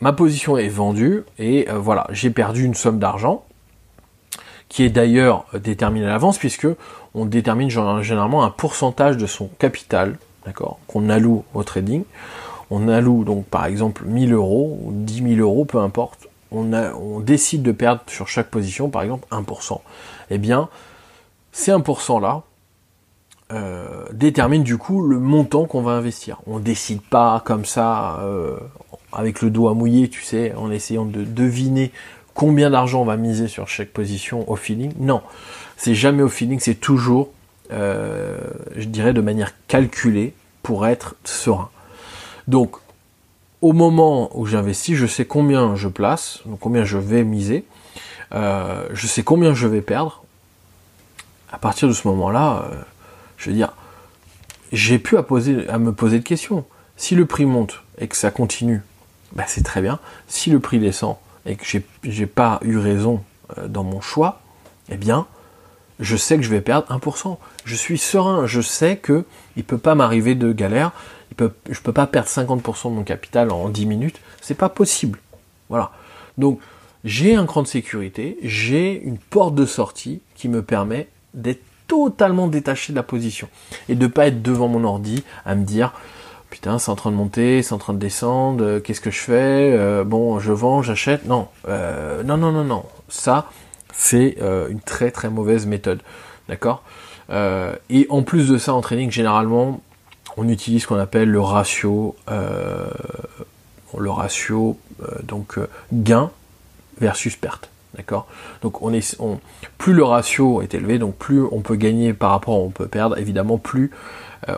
ma 0.00 0.12
position 0.12 0.58
est 0.58 0.68
vendue 0.68 1.22
et 1.38 1.66
voilà, 1.72 2.06
j'ai 2.10 2.30
perdu 2.30 2.64
une 2.64 2.74
somme 2.74 2.98
d'argent 2.98 3.44
qui 4.68 4.84
est 4.84 4.90
d'ailleurs 4.90 5.46
déterminée 5.54 6.06
à 6.06 6.10
l'avance 6.10 6.38
puisque 6.38 6.68
on 7.14 7.24
détermine 7.24 7.70
généralement 7.70 8.44
un 8.44 8.50
pourcentage 8.50 9.16
de 9.16 9.26
son 9.26 9.48
capital, 9.58 10.18
d'accord, 10.44 10.78
qu'on 10.86 11.08
alloue 11.08 11.44
au 11.54 11.62
trading. 11.62 12.04
On 12.70 12.88
alloue 12.88 13.24
donc 13.24 13.46
par 13.46 13.64
exemple 13.64 14.04
1000 14.04 14.34
euros 14.34 14.78
ou 14.82 14.92
10 14.92 15.36
000 15.36 15.40
euros, 15.40 15.64
peu 15.64 15.78
importe. 15.78 16.28
On, 16.50 16.72
on 16.72 17.20
décide 17.20 17.62
de 17.62 17.72
perdre 17.72 18.02
sur 18.06 18.28
chaque 18.28 18.48
position, 18.48 18.90
par 18.90 19.02
exemple 19.02 19.26
1%. 19.30 19.80
Eh 20.30 20.38
bien, 20.38 20.68
ces 21.52 21.72
1% 21.72 22.20
là 22.20 22.42
euh, 23.50 24.04
déterminent 24.12 24.62
du 24.62 24.76
coup 24.76 25.06
le 25.06 25.18
montant 25.18 25.64
qu'on 25.64 25.80
va 25.80 25.92
investir. 25.92 26.40
On 26.46 26.58
décide 26.58 27.00
pas 27.00 27.42
comme 27.46 27.64
ça 27.64 28.20
euh, 28.20 28.58
avec 29.12 29.40
le 29.40 29.48
doigt 29.48 29.72
mouillé, 29.72 30.08
tu 30.08 30.22
sais, 30.22 30.54
en 30.54 30.70
essayant 30.70 31.06
de 31.06 31.24
deviner 31.24 31.90
combien 32.38 32.70
d'argent 32.70 33.02
on 33.02 33.04
va 33.04 33.16
miser 33.16 33.48
sur 33.48 33.66
chaque 33.66 33.88
position 33.88 34.48
au 34.48 34.54
feeling. 34.54 34.92
Non, 35.00 35.22
c'est 35.76 35.96
jamais 35.96 36.22
au 36.22 36.28
feeling, 36.28 36.60
c'est 36.60 36.76
toujours, 36.76 37.32
euh, 37.72 38.38
je 38.76 38.84
dirais, 38.84 39.12
de 39.12 39.20
manière 39.20 39.54
calculée 39.66 40.34
pour 40.62 40.86
être 40.86 41.16
serein. 41.24 41.68
Donc, 42.46 42.76
au 43.60 43.72
moment 43.72 44.30
où 44.38 44.46
j'investis, 44.46 44.94
je 44.94 45.06
sais 45.06 45.24
combien 45.24 45.74
je 45.74 45.88
place, 45.88 46.44
combien 46.60 46.84
je 46.84 46.96
vais 46.96 47.24
miser, 47.24 47.64
euh, 48.32 48.86
je 48.92 49.08
sais 49.08 49.24
combien 49.24 49.52
je 49.52 49.66
vais 49.66 49.82
perdre. 49.82 50.22
À 51.50 51.58
partir 51.58 51.88
de 51.88 51.92
ce 51.92 52.06
moment-là, 52.06 52.68
euh, 52.70 52.76
je 53.36 53.50
veux 53.50 53.56
dire, 53.56 53.72
j'ai 54.70 55.02
à 55.68 55.78
me 55.78 55.90
poser 55.90 56.18
de 56.20 56.24
questions. 56.24 56.64
Si 56.96 57.16
le 57.16 57.26
prix 57.26 57.46
monte 57.46 57.82
et 57.98 58.06
que 58.06 58.16
ça 58.16 58.30
continue, 58.30 58.82
bah 59.32 59.42
c'est 59.48 59.64
très 59.64 59.82
bien. 59.82 59.98
Si 60.28 60.50
le 60.50 60.60
prix 60.60 60.78
descend 60.78 61.16
et 61.48 61.56
que 61.56 61.64
j'ai, 62.04 62.26
pas 62.26 62.60
eu 62.62 62.76
raison 62.76 63.22
dans 63.66 63.82
mon 63.82 64.00
choix, 64.00 64.40
eh 64.90 64.96
bien, 64.96 65.26
je 65.98 66.16
sais 66.16 66.36
que 66.36 66.42
je 66.42 66.50
vais 66.50 66.60
perdre 66.60 66.86
1%. 66.94 67.38
Je 67.64 67.74
suis 67.74 67.98
serein, 67.98 68.46
je 68.46 68.60
sais 68.60 68.96
que 68.96 69.24
il 69.56 69.64
peut 69.64 69.78
pas 69.78 69.94
m'arriver 69.94 70.34
de 70.34 70.52
galère, 70.52 70.92
il 71.30 71.36
peut, 71.36 71.52
je 71.68 71.80
peux 71.80 71.92
pas 71.92 72.06
perdre 72.06 72.28
50% 72.28 72.90
de 72.90 72.94
mon 72.94 73.02
capital 73.02 73.50
en 73.50 73.68
10 73.68 73.86
minutes, 73.86 74.20
c'est 74.40 74.54
pas 74.54 74.68
possible. 74.68 75.18
Voilà. 75.70 75.90
Donc, 76.36 76.60
j'ai 77.04 77.34
un 77.34 77.46
cran 77.46 77.62
de 77.62 77.68
sécurité, 77.68 78.38
j'ai 78.42 79.00
une 79.02 79.18
porte 79.18 79.54
de 79.54 79.66
sortie 79.66 80.20
qui 80.36 80.48
me 80.48 80.62
permet 80.62 81.08
d'être 81.34 81.62
totalement 81.86 82.48
détaché 82.48 82.92
de 82.92 82.96
la 82.96 83.02
position 83.02 83.48
et 83.88 83.94
de 83.94 84.06
pas 84.06 84.26
être 84.26 84.42
devant 84.42 84.68
mon 84.68 84.84
ordi 84.84 85.24
à 85.46 85.54
me 85.54 85.64
dire 85.64 85.92
putain 86.50 86.78
c'est 86.78 86.90
en 86.90 86.96
train 86.96 87.10
de 87.10 87.16
monter, 87.16 87.62
c'est 87.62 87.72
en 87.72 87.78
train 87.78 87.92
de 87.92 87.98
descendre, 87.98 88.64
euh, 88.64 88.80
qu'est-ce 88.80 89.00
que 89.00 89.10
je 89.10 89.20
fais 89.20 89.72
euh, 89.72 90.04
Bon, 90.04 90.38
je 90.38 90.52
vends, 90.52 90.82
j'achète. 90.82 91.26
Non, 91.26 91.48
euh, 91.68 92.22
non, 92.22 92.36
non, 92.36 92.52
non, 92.52 92.64
non. 92.64 92.84
Ça, 93.08 93.50
c'est 93.92 94.36
une 94.70 94.80
très 94.80 95.10
très 95.10 95.30
mauvaise 95.30 95.66
méthode. 95.66 96.00
D'accord? 96.48 96.82
Et 97.30 98.06
en 98.10 98.22
plus 98.22 98.48
de 98.48 98.58
ça, 98.58 98.72
en 98.74 98.80
training, 98.80 99.10
généralement, 99.10 99.80
on 100.36 100.48
utilise 100.48 100.82
ce 100.82 100.86
qu'on 100.86 100.98
appelle 100.98 101.28
le 101.30 101.40
ratio, 101.40 102.14
le 102.28 104.10
ratio 104.10 104.78
donc 105.24 105.58
gain 105.92 106.30
versus 107.00 107.34
perte. 107.34 107.70
D'accord 107.98 108.26
Donc 108.62 108.80
plus 109.76 109.92
le 109.92 110.04
ratio 110.04 110.62
est 110.62 110.72
élevé, 110.72 110.98
donc 110.98 111.16
plus 111.16 111.42
on 111.42 111.60
peut 111.60 111.76
gagner 111.76 112.14
par 112.14 112.30
rapport 112.30 112.54
à 112.54 112.58
on 112.58 112.70
peut 112.70 112.86
perdre, 112.86 113.18
évidemment 113.18 113.58
plus 113.58 113.90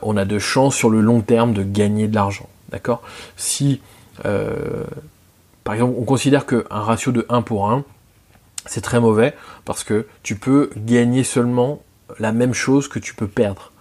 on 0.02 0.16
a 0.16 0.24
de 0.24 0.38
chances 0.38 0.76
sur 0.76 0.90
le 0.90 1.00
long 1.00 1.22
terme 1.22 1.52
de 1.54 1.62
gagner 1.62 2.06
de 2.06 2.14
l'argent. 2.14 2.48
D'accord 2.70 3.02
Si 3.38 3.80
par 4.22 5.74
exemple 5.74 5.94
on 5.98 6.04
considère 6.04 6.44
qu'un 6.44 6.62
ratio 6.68 7.12
de 7.12 7.26
1 7.30 7.40
pour 7.42 7.70
1, 7.70 7.82
C'est 8.66 8.82
très 8.82 9.00
mauvais 9.00 9.34
parce 9.64 9.84
que 9.84 10.06
tu 10.22 10.36
peux 10.36 10.70
gagner 10.76 11.24
seulement 11.24 11.80
la 12.18 12.32
même 12.32 12.54
chose 12.54 12.88
que 12.88 12.98
tu 12.98 13.14
peux 13.14 13.26
perdre. 13.26 13.72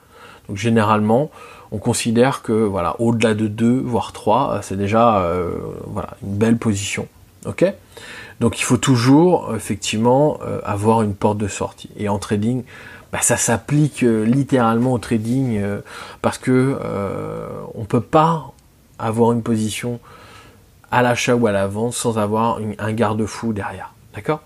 Donc 0.47 0.57
généralement, 0.57 1.31
on 1.71 1.77
considère 1.77 2.41
que 2.41 2.53
voilà, 2.53 2.99
au-delà 2.99 3.33
de 3.33 3.47
2 3.47 3.81
voire 3.81 4.13
3, 4.13 4.61
c'est 4.63 4.77
déjà 4.77 5.19
euh, 5.19 5.51
voilà, 5.85 6.17
une 6.23 6.37
belle 6.37 6.57
position. 6.57 7.07
OK? 7.45 7.65
Donc 8.39 8.59
il 8.59 8.63
faut 8.63 8.77
toujours 8.77 9.53
effectivement 9.55 10.39
euh, 10.43 10.59
avoir 10.63 11.01
une 11.01 11.13
porte 11.13 11.37
de 11.37 11.47
sortie. 11.47 11.89
Et 11.97 12.09
en 12.09 12.19
trading, 12.19 12.63
bah, 13.11 13.19
ça 13.21 13.37
s'applique 13.37 14.03
euh, 14.03 14.23
littéralement 14.23 14.93
au 14.93 14.97
trading 14.97 15.61
parce 16.21 16.37
que 16.37 16.77
on 17.73 17.85
peut 17.85 18.01
pas 18.01 18.51
avoir 18.97 19.31
une 19.31 19.43
position 19.43 19.99
à 20.91 21.01
l'achat 21.01 21.35
ou 21.35 21.47
à 21.47 21.51
la 21.51 21.67
vente 21.67 21.93
sans 21.93 22.17
avoir 22.17 22.59
un 22.79 22.93
garde-fou 22.93 23.53
derrière. 23.53 23.93
D'accord? 24.15 24.41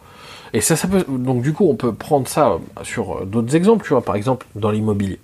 Et 0.53 0.61
ça, 0.61 0.75
ça 0.75 0.87
peut. 0.87 1.05
Donc 1.07 1.41
du 1.41 1.53
coup, 1.53 1.67
on 1.67 1.75
peut 1.75 1.93
prendre 1.93 2.27
ça 2.27 2.57
sur 2.83 3.25
d'autres 3.25 3.55
exemples, 3.55 3.83
tu 3.83 3.89
vois, 3.89 4.03
par 4.03 4.15
exemple 4.15 4.45
dans 4.55 4.69
l'immobilier 4.69 5.19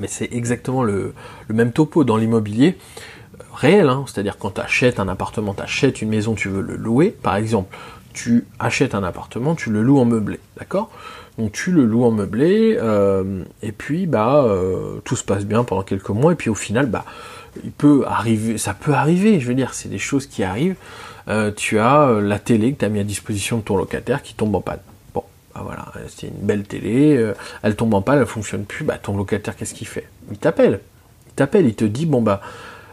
mais 0.00 0.08
c'est 0.08 0.32
exactement 0.32 0.82
le, 0.82 1.14
même 1.48 1.72
topo 1.72 2.04
dans 2.04 2.16
l'immobilier 2.16 2.76
euh, 2.76 3.19
réel, 3.54 3.88
hein. 3.88 4.04
c'est-à-dire 4.06 4.38
quand 4.38 4.52
tu 4.52 4.60
achètes 4.60 5.00
un 5.00 5.08
appartement, 5.08 5.54
tu 5.54 5.62
achètes 5.62 6.02
une 6.02 6.08
maison, 6.08 6.34
tu 6.34 6.48
veux 6.48 6.62
le 6.62 6.76
louer, 6.76 7.10
par 7.10 7.36
exemple, 7.36 7.76
tu 8.12 8.46
achètes 8.58 8.94
un 8.94 9.02
appartement, 9.04 9.54
tu 9.54 9.70
le 9.70 9.82
loues 9.82 9.98
en 9.98 10.04
meublé, 10.04 10.40
d'accord? 10.58 10.90
Donc 11.38 11.52
tu 11.52 11.70
le 11.70 11.84
loues 11.84 12.04
en 12.04 12.10
meublé, 12.10 12.76
euh, 12.80 13.44
et 13.62 13.72
puis 13.72 14.06
bah 14.06 14.44
euh, 14.44 14.98
tout 15.04 15.16
se 15.16 15.24
passe 15.24 15.44
bien 15.44 15.64
pendant 15.64 15.82
quelques 15.82 16.10
mois, 16.10 16.32
et 16.32 16.36
puis 16.36 16.50
au 16.50 16.54
final, 16.54 16.86
bah 16.86 17.04
il 17.64 17.70
peut 17.70 18.04
arriver, 18.06 18.58
ça 18.58 18.74
peut 18.74 18.92
arriver, 18.92 19.40
je 19.40 19.48
veux 19.48 19.54
dire, 19.54 19.74
c'est 19.74 19.88
des 19.88 19.98
choses 19.98 20.26
qui 20.26 20.42
arrivent. 20.42 20.76
tu 21.56 21.78
as 21.78 22.20
la 22.20 22.38
télé 22.38 22.72
que 22.72 22.80
tu 22.80 22.84
as 22.84 22.88
mis 22.88 23.00
à 23.00 23.04
disposition 23.04 23.58
de 23.58 23.62
ton 23.62 23.76
locataire 23.76 24.22
qui 24.22 24.34
tombe 24.34 24.54
en 24.54 24.60
panne. 24.60 24.80
Ah 25.54 25.62
voilà, 25.64 25.86
c'est 26.08 26.28
une 26.28 26.46
belle 26.46 26.62
télé, 26.62 27.16
euh, 27.16 27.34
elle 27.62 27.74
tombe 27.74 27.92
en 27.94 28.02
panne, 28.02 28.20
elle 28.20 28.26
fonctionne 28.26 28.64
plus, 28.64 28.84
bah 28.84 28.98
ton 28.98 29.16
locataire 29.16 29.56
qu'est-ce 29.56 29.74
qu'il 29.74 29.88
fait? 29.88 30.08
Il 30.30 30.38
t'appelle. 30.38 30.80
Il 31.26 31.32
t'appelle, 31.34 31.66
il 31.66 31.74
te 31.74 31.84
dit 31.84 32.06
bon 32.06 32.22
bah 32.22 32.40
euh, 32.40 32.46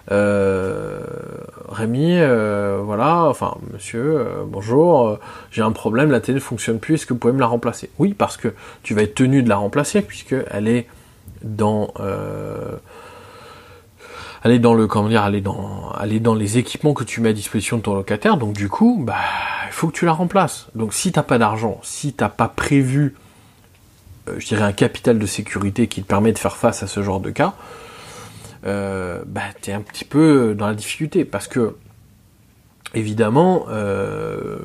Rémi, 0.09 2.17
euh, 2.17 2.79
voilà, 2.83 3.25
enfin 3.25 3.57
monsieur, 3.73 4.25
bonjour, 4.47 5.19
j'ai 5.51 5.61
un 5.61 5.71
problème, 5.71 6.11
la 6.11 6.21
télé 6.21 6.35
ne 6.35 6.43
fonctionne 6.43 6.79
plus, 6.79 6.95
est-ce 6.95 7.05
que 7.05 7.13
vous 7.13 7.19
pouvez 7.19 7.33
me 7.33 7.39
la 7.39 7.47
remplacer? 7.47 7.89
Oui, 7.99 8.13
parce 8.13 8.37
que 8.37 8.53
tu 8.83 8.93
vas 8.93 9.03
être 9.03 9.15
tenu 9.15 9.43
de 9.43 9.49
la 9.49 9.57
remplacer 9.57 10.01
puisque 10.01 10.35
elle 10.51 10.67
est 10.67 10.87
dans 11.43 11.93
elle 14.43 14.51
est 14.51 14.59
dans 14.59 14.73
le 14.73 14.87
comment 14.87 15.09
dire, 15.09 15.25
elle 15.25 15.35
est 15.35 15.41
dans, 15.41 15.93
elle 16.01 16.13
est 16.13 16.19
dans 16.19 16.35
les 16.35 16.57
équipements 16.57 16.93
que 16.93 17.03
tu 17.03 17.21
mets 17.21 17.29
à 17.29 17.33
disposition 17.33 17.77
de 17.77 17.81
ton 17.81 17.95
locataire. 17.95 18.37
Donc 18.37 18.53
du 18.53 18.69
coup, 18.69 19.01
bah, 19.05 19.15
il 19.67 19.73
faut 19.73 19.87
que 19.87 19.93
tu 19.93 20.05
la 20.05 20.13
remplaces. 20.13 20.67
Donc 20.75 20.93
si 20.93 21.11
t'as 21.11 21.23
pas 21.23 21.37
d'argent, 21.37 21.79
si 21.83 22.13
t'as 22.13 22.29
pas 22.29 22.47
prévu, 22.47 23.15
euh, 24.29 24.35
je 24.37 24.47
dirais 24.47 24.63
un 24.63 24.73
capital 24.73 25.19
de 25.19 25.25
sécurité 25.25 25.87
qui 25.87 26.01
te 26.01 26.07
permet 26.07 26.31
de 26.31 26.39
faire 26.39 26.55
face 26.55 26.83
à 26.83 26.87
ce 26.87 27.01
genre 27.01 27.19
de 27.19 27.29
cas, 27.29 27.53
euh, 28.65 29.21
bah, 29.25 29.41
t'es 29.61 29.73
un 29.73 29.81
petit 29.81 30.05
peu 30.05 30.55
dans 30.55 30.67
la 30.67 30.73
difficulté 30.73 31.25
parce 31.25 31.47
que 31.47 31.75
évidemment, 32.93 33.65
euh, 33.69 34.57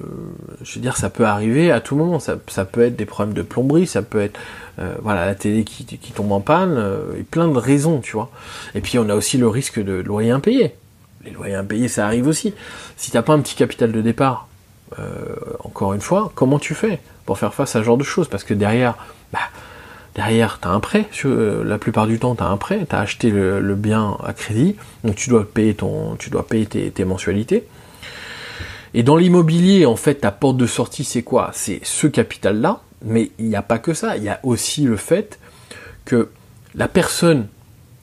je 0.62 0.74
veux 0.74 0.80
dire, 0.80 0.96
ça 0.96 1.10
peut 1.10 1.24
arriver 1.24 1.70
à 1.70 1.80
tout 1.80 1.96
moment. 1.96 2.18
Ça, 2.18 2.36
peut 2.36 2.82
être 2.82 2.96
des 2.96 3.06
problèmes 3.06 3.34
de 3.34 3.42
plomberie, 3.42 3.86
ça 3.86 4.02
peut 4.02 4.20
être 4.20 4.38
euh, 4.78 4.94
voilà 5.02 5.26
la 5.26 5.34
télé 5.34 5.64
qui, 5.64 5.84
tombe 6.12 6.32
en 6.32 6.40
panne, 6.40 6.76
euh, 6.76 7.18
et 7.18 7.22
plein 7.22 7.48
de 7.48 7.56
raisons, 7.56 8.00
tu 8.00 8.12
vois. 8.12 8.30
Et 8.74 8.80
puis 8.80 8.98
on 8.98 9.08
a 9.08 9.14
aussi 9.14 9.38
le 9.38 9.48
risque 9.48 9.82
de 9.82 9.94
loyer 9.94 10.30
impayé. 10.30 10.74
Les 11.24 11.30
loyers 11.30 11.54
impayés, 11.54 11.88
ça 11.88 12.06
arrive 12.06 12.26
aussi. 12.26 12.54
Si 12.96 13.10
t'as 13.10 13.22
pas 13.22 13.32
un 13.32 13.40
petit 13.40 13.54
capital 13.54 13.92
de 13.92 14.00
départ, 14.00 14.48
encore 15.64 15.94
une 15.94 16.02
fois, 16.02 16.32
comment 16.34 16.58
tu 16.58 16.74
fais 16.74 17.00
pour 17.24 17.38
faire 17.38 17.54
face 17.54 17.76
à 17.76 17.78
ce 17.78 17.84
genre 17.84 17.96
de 17.96 18.04
choses? 18.04 18.28
Parce 18.28 18.44
que 18.44 18.52
derrière, 18.52 18.94
bah, 19.32 19.38
derrière, 20.14 20.58
tu 20.60 20.68
as 20.68 20.70
un 20.70 20.80
prêt. 20.80 21.08
la 21.24 21.78
plupart 21.78 22.06
du 22.06 22.18
temps, 22.18 22.34
tu 22.34 22.42
as 22.42 22.48
un 22.48 22.56
prêt. 22.56 22.86
Tu 22.88 22.94
as 22.94 23.00
acheté 23.00 23.30
le, 23.30 23.74
bien 23.74 24.16
à 24.24 24.32
crédit, 24.32 24.76
donc 25.04 25.16
tu 25.16 25.30
dois 25.30 25.44
payer 25.50 25.74
ton, 25.74 26.16
tu 26.16 26.30
dois 26.30 26.46
payer 26.46 26.66
tes 26.66 27.04
mensualités. 27.04 27.64
Et 28.94 29.02
dans 29.02 29.16
l'immobilier, 29.16 29.86
en 29.86 29.96
fait, 29.96 30.16
ta 30.16 30.30
porte 30.30 30.56
de 30.56 30.66
sortie, 30.66 31.04
c'est 31.04 31.22
quoi? 31.22 31.50
C'est 31.54 31.80
ce 31.82 32.06
capital-là, 32.06 32.82
mais 33.04 33.30
il 33.38 33.46
n'y 33.46 33.56
a 33.56 33.62
pas 33.62 33.78
que 33.78 33.94
ça. 33.94 34.16
Il 34.16 34.22
y 34.22 34.28
a 34.28 34.38
aussi 34.42 34.84
le 34.84 34.96
fait 34.96 35.38
que 36.04 36.28
la 36.74 36.88
personne 36.88 37.48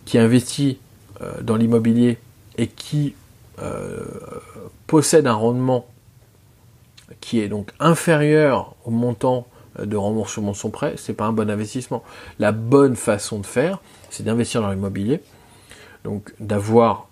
qui 0.06 0.18
investit 0.18 0.80
euh, 1.22 1.42
dans 1.42 1.56
l'immobilier 1.56 2.18
et 2.58 2.68
qui 2.68 3.14
euh, 3.62 4.04
possède 4.88 5.28
un 5.28 5.34
rendement 5.34 5.88
qui 7.22 7.40
est 7.40 7.50
donc 7.50 7.72
inférieur 7.80 8.76
au 8.86 8.92
montant 8.92 9.46
euh, 9.46 9.49
de 9.86 9.98
remboursement 9.98 10.52
de 10.52 10.58
son 10.58 10.70
prêt, 10.70 10.94
c'est 10.98 11.14
pas 11.14 11.26
un 11.26 11.34
bon 11.34 11.50
investissement. 11.50 12.04
La 12.40 12.52
bonne 12.52 12.96
façon 12.96 13.40
de 13.40 13.46
faire, 13.46 13.80
c'est 14.10 14.24
d'investir 14.24 14.62
dans 14.62 14.72
l'immobilier, 14.72 15.22
donc 16.04 16.34
d'avoir 16.40 17.08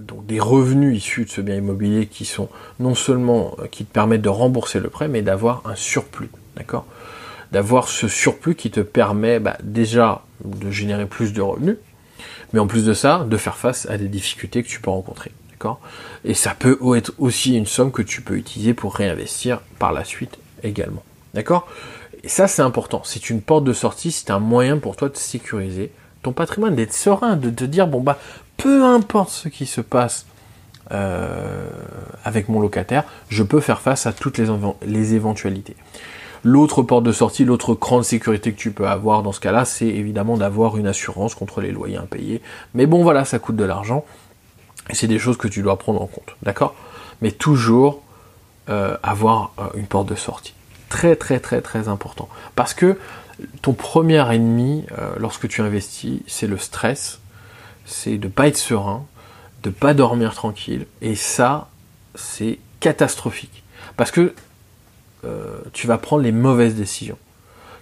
donc 0.00 0.26
des 0.26 0.40
revenus 0.40 0.96
issus 0.96 1.24
de 1.24 1.30
ce 1.30 1.40
bien 1.40 1.56
immobilier 1.56 2.06
qui 2.06 2.24
sont 2.24 2.48
non 2.80 2.94
seulement 2.94 3.56
euh, 3.58 3.66
qui 3.66 3.84
te 3.84 3.92
permettent 3.92 4.22
de 4.22 4.28
rembourser 4.28 4.80
le 4.80 4.88
prêt, 4.88 5.08
mais 5.08 5.22
d'avoir 5.22 5.62
un 5.64 5.74
surplus, 5.74 6.30
d'accord? 6.56 6.86
D'avoir 7.52 7.88
ce 7.88 8.08
surplus 8.08 8.54
qui 8.54 8.70
te 8.70 8.80
permet 8.80 9.38
bah, 9.38 9.56
déjà 9.62 10.22
de 10.44 10.70
générer 10.70 11.06
plus 11.06 11.32
de 11.32 11.40
revenus, 11.40 11.76
mais 12.52 12.58
en 12.58 12.66
plus 12.66 12.84
de 12.84 12.92
ça, 12.92 13.24
de 13.28 13.36
faire 13.36 13.56
face 13.56 13.88
à 13.88 13.96
des 13.96 14.08
difficultés 14.08 14.62
que 14.62 14.68
tu 14.68 14.80
peux 14.80 14.90
rencontrer, 14.90 15.32
d'accord? 15.52 15.80
Et 16.24 16.34
ça 16.34 16.54
peut 16.58 16.78
être 16.96 17.12
aussi 17.18 17.56
une 17.56 17.66
somme 17.66 17.92
que 17.92 18.02
tu 18.02 18.20
peux 18.20 18.36
utiliser 18.36 18.74
pour 18.74 18.94
réinvestir 18.94 19.60
par 19.78 19.92
la 19.92 20.04
suite 20.04 20.38
également, 20.62 21.02
d'accord? 21.36 21.68
Et 22.24 22.28
ça, 22.28 22.48
c'est 22.48 22.62
important. 22.62 23.02
C'est 23.04 23.30
une 23.30 23.40
porte 23.40 23.62
de 23.62 23.72
sortie, 23.72 24.10
c'est 24.10 24.32
un 24.32 24.40
moyen 24.40 24.78
pour 24.78 24.96
toi 24.96 25.08
de 25.08 25.16
sécuriser 25.16 25.92
ton 26.22 26.32
patrimoine, 26.32 26.74
d'être 26.74 26.92
serein, 26.92 27.36
de 27.36 27.50
te 27.50 27.62
dire 27.62 27.86
bon 27.86 28.00
bah 28.00 28.18
peu 28.56 28.82
importe 28.84 29.30
ce 29.30 29.48
qui 29.48 29.66
se 29.66 29.80
passe 29.80 30.26
euh, 30.90 31.68
avec 32.24 32.48
mon 32.48 32.60
locataire, 32.60 33.04
je 33.28 33.42
peux 33.42 33.60
faire 33.60 33.80
face 33.80 34.06
à 34.06 34.12
toutes 34.12 34.38
les, 34.38 35.14
éventualités. 35.14 35.76
L'autre 36.42 36.82
porte 36.82 37.04
de 37.04 37.12
sortie, 37.12 37.44
l'autre 37.44 37.74
cran 37.74 37.98
de 37.98 38.02
sécurité 38.02 38.52
que 38.52 38.58
tu 38.58 38.70
peux 38.70 38.86
avoir 38.88 39.22
dans 39.22 39.32
ce 39.32 39.40
cas-là, 39.40 39.64
c'est 39.64 39.86
évidemment 39.86 40.36
d'avoir 40.36 40.76
une 40.76 40.86
assurance 40.86 41.34
contre 41.34 41.60
les 41.60 41.72
loyers 41.72 41.96
impayés. 41.96 42.40
Mais 42.74 42.86
bon, 42.86 43.02
voilà, 43.02 43.24
ça 43.24 43.38
coûte 43.38 43.56
de 43.56 43.64
l'argent. 43.64 44.04
Et 44.88 44.94
c'est 44.94 45.08
des 45.08 45.18
choses 45.18 45.36
que 45.36 45.48
tu 45.48 45.62
dois 45.62 45.76
prendre 45.76 46.00
en 46.00 46.06
compte. 46.06 46.36
D'accord? 46.42 46.74
Mais 47.20 47.32
toujours 47.32 48.02
euh, 48.68 48.96
avoir 49.02 49.52
euh, 49.58 49.64
une 49.74 49.86
porte 49.86 50.08
de 50.08 50.14
sortie. 50.14 50.54
Très, 50.88 51.16
très, 51.16 51.40
très, 51.40 51.60
très 51.60 51.88
important. 51.88 52.28
Parce 52.54 52.74
que 52.74 52.98
ton 53.60 53.72
premier 53.72 54.24
ennemi, 54.32 54.84
lorsque 55.18 55.48
tu 55.48 55.60
investis, 55.60 56.20
c'est 56.26 56.46
le 56.46 56.56
stress 56.56 57.20
c'est 57.86 58.18
de 58.18 58.28
pas 58.28 58.48
être 58.48 58.56
serein, 58.56 59.06
de 59.62 59.70
pas 59.70 59.94
dormir 59.94 60.34
tranquille. 60.34 60.86
Et 61.00 61.14
ça, 61.14 61.68
c'est 62.14 62.58
catastrophique. 62.80 63.62
Parce 63.96 64.10
que 64.10 64.34
euh, 65.24 65.58
tu 65.72 65.86
vas 65.86 65.96
prendre 65.96 66.22
les 66.22 66.32
mauvaises 66.32 66.74
décisions. 66.74 67.18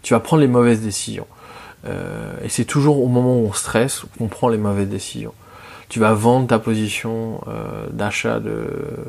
Tu 0.02 0.14
vas 0.14 0.20
prendre 0.20 0.42
les 0.42 0.48
mauvaises 0.48 0.82
décisions. 0.82 1.26
Euh, 1.86 2.32
et 2.42 2.48
c'est 2.48 2.64
toujours 2.64 3.02
au 3.02 3.08
moment 3.08 3.36
où 3.36 3.46
on 3.46 3.52
stresse 3.52 4.02
qu'on 4.18 4.28
prend 4.28 4.48
les 4.48 4.58
mauvaises 4.58 4.88
décisions. 4.88 5.34
Tu 5.88 5.98
vas 6.00 6.14
vendre 6.14 6.46
ta 6.46 6.58
position 6.58 7.40
euh, 7.48 7.86
d'achat 7.90 8.40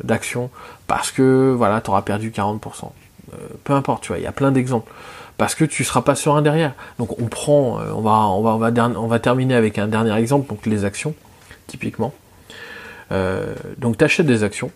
d'action 0.03 0.49
parce 0.87 1.11
que 1.11 1.53
voilà, 1.55 1.81
tu 1.81 1.89
auras 1.89 2.01
perdu 2.01 2.31
40%. 2.31 2.91
Peu 3.63 3.73
importe, 3.73 4.03
tu 4.03 4.09
vois, 4.09 4.17
il 4.17 4.23
y 4.23 4.27
a 4.27 4.31
plein 4.31 4.51
d'exemples 4.51 4.91
parce 5.37 5.55
que 5.55 5.65
tu 5.65 5.83
seras 5.83 6.01
pas 6.01 6.15
serein 6.15 6.41
derrière. 6.41 6.73
Donc 6.99 7.19
on 7.19 7.25
prend, 7.25 7.79
euh, 7.79 7.91
on 7.93 9.07
va, 9.07 9.19
terminer 9.19 9.55
avec 9.55 9.77
un 9.77 9.87
dernier 9.87 10.15
exemple, 10.17 10.47
donc 10.49 10.65
les 10.65 10.85
actions, 10.85 11.13
typiquement. 11.67 12.13
Euh, 13.11 13.53
donc 13.77 13.97
tu 13.97 14.03
achètes 14.03 14.25
des 14.25 14.43
actions 14.43 14.71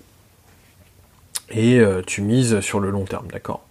et 1.49 1.79
euh, 1.79 2.01
tu 2.05 2.21
mises 2.21 2.59
sur 2.59 2.79
le 2.79 2.89
long 2.91 3.05
terme, 3.05 3.27
d'accord? 3.31 3.61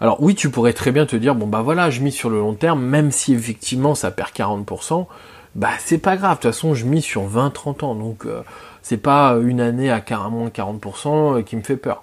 Alors 0.00 0.20
oui, 0.20 0.34
tu 0.34 0.50
pourrais 0.50 0.72
très 0.72 0.90
bien 0.90 1.06
te 1.06 1.14
dire, 1.16 1.34
bon 1.34 1.46
bah 1.46 1.62
voilà, 1.62 1.88
je 1.90 2.00
mise 2.00 2.14
sur 2.14 2.28
le 2.28 2.38
long 2.38 2.54
terme, 2.54 2.82
même 2.82 3.12
si 3.12 3.32
effectivement 3.32 3.94
ça 3.94 4.10
perd 4.10 4.30
40%, 4.30 5.06
bah 5.54 5.70
c'est 5.78 5.98
pas 5.98 6.16
grave, 6.16 6.38
de 6.38 6.42
toute 6.42 6.50
façon 6.50 6.74
je 6.74 6.84
mise 6.84 7.04
sur 7.04 7.22
20-30 7.22 7.84
ans, 7.84 7.94
donc 7.94 8.26
c'est 8.82 8.96
pas 8.96 9.38
une 9.40 9.60
année 9.60 9.90
à 9.90 10.02
moins 10.28 10.48
40% 10.48 11.44
qui 11.44 11.56
me 11.56 11.62
fait 11.62 11.76
peur. 11.76 12.02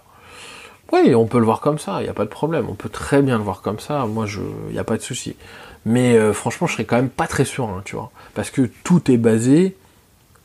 Oui, 0.91 1.15
on 1.15 1.25
peut 1.25 1.39
le 1.39 1.45
voir 1.45 1.61
comme 1.61 1.79
ça, 1.79 2.01
il 2.01 2.03
n'y 2.03 2.09
a 2.09 2.13
pas 2.13 2.25
de 2.25 2.29
problème. 2.29 2.65
On 2.69 2.75
peut 2.75 2.89
très 2.89 3.21
bien 3.21 3.37
le 3.37 3.43
voir 3.43 3.61
comme 3.61 3.79
ça. 3.79 4.05
Moi, 4.05 4.25
il 4.67 4.73
n'y 4.73 4.79
a 4.79 4.83
pas 4.83 4.97
de 4.97 5.01
souci. 5.01 5.35
Mais 5.85 6.15
euh, 6.17 6.33
franchement, 6.33 6.67
je 6.67 6.73
serais 6.73 6.85
quand 6.85 6.97
même 6.97 7.09
pas 7.09 7.27
très 7.27 7.45
sûr, 7.45 7.65
hein, 7.65 7.81
tu 7.85 7.95
vois, 7.95 8.11
parce 8.35 8.51
que 8.51 8.69
tout 8.83 9.09
est 9.09 9.17
basé 9.17 9.75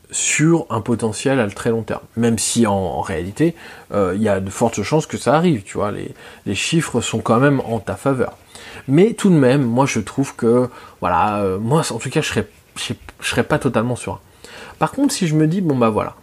sur 0.09 0.65
un 0.69 0.79
potentiel 0.79 1.39
à 1.39 1.49
très 1.49 1.69
long 1.69 1.83
terme. 1.83 2.01
Même 2.15 2.39
si 2.39 2.65
en, 2.65 3.01
réalité, 3.01 3.55
euh, 3.93 4.13
il 4.15 4.21
y 4.21 4.29
a 4.29 4.39
de 4.39 4.49
fortes 4.49 4.81
chances 4.81 5.05
que 5.05 5.17
ça 5.17 5.35
arrive, 5.35 5.63
tu 5.63 5.77
vois. 5.77 5.91
Les, 5.91 6.55
chiffres 6.55 7.01
sont 7.01 7.19
quand 7.19 7.39
même 7.39 7.59
en 7.65 7.79
ta 7.79 7.95
faveur. 7.95 8.37
Mais 8.87 9.13
tout 9.13 9.29
de 9.29 9.35
même, 9.35 9.63
moi, 9.63 9.85
je 9.85 9.99
trouve 9.99 10.35
que, 10.35 10.69
voilà, 11.01 11.39
euh, 11.39 11.59
moi, 11.59 11.83
en 11.91 11.97
tout 11.97 12.09
cas, 12.09 12.21
je 12.21 12.29
serais, 12.29 12.47
serais 13.19 13.43
pas 13.43 13.59
totalement 13.59 13.97
sûr. 13.97 14.21
Par 14.79 14.91
contre, 14.91 15.13
si 15.13 15.27
je 15.27 15.35
me 15.35 15.45
dis, 15.45 15.59
bon 15.59 15.75
bah 15.75 15.89
voilà, 15.89 16.15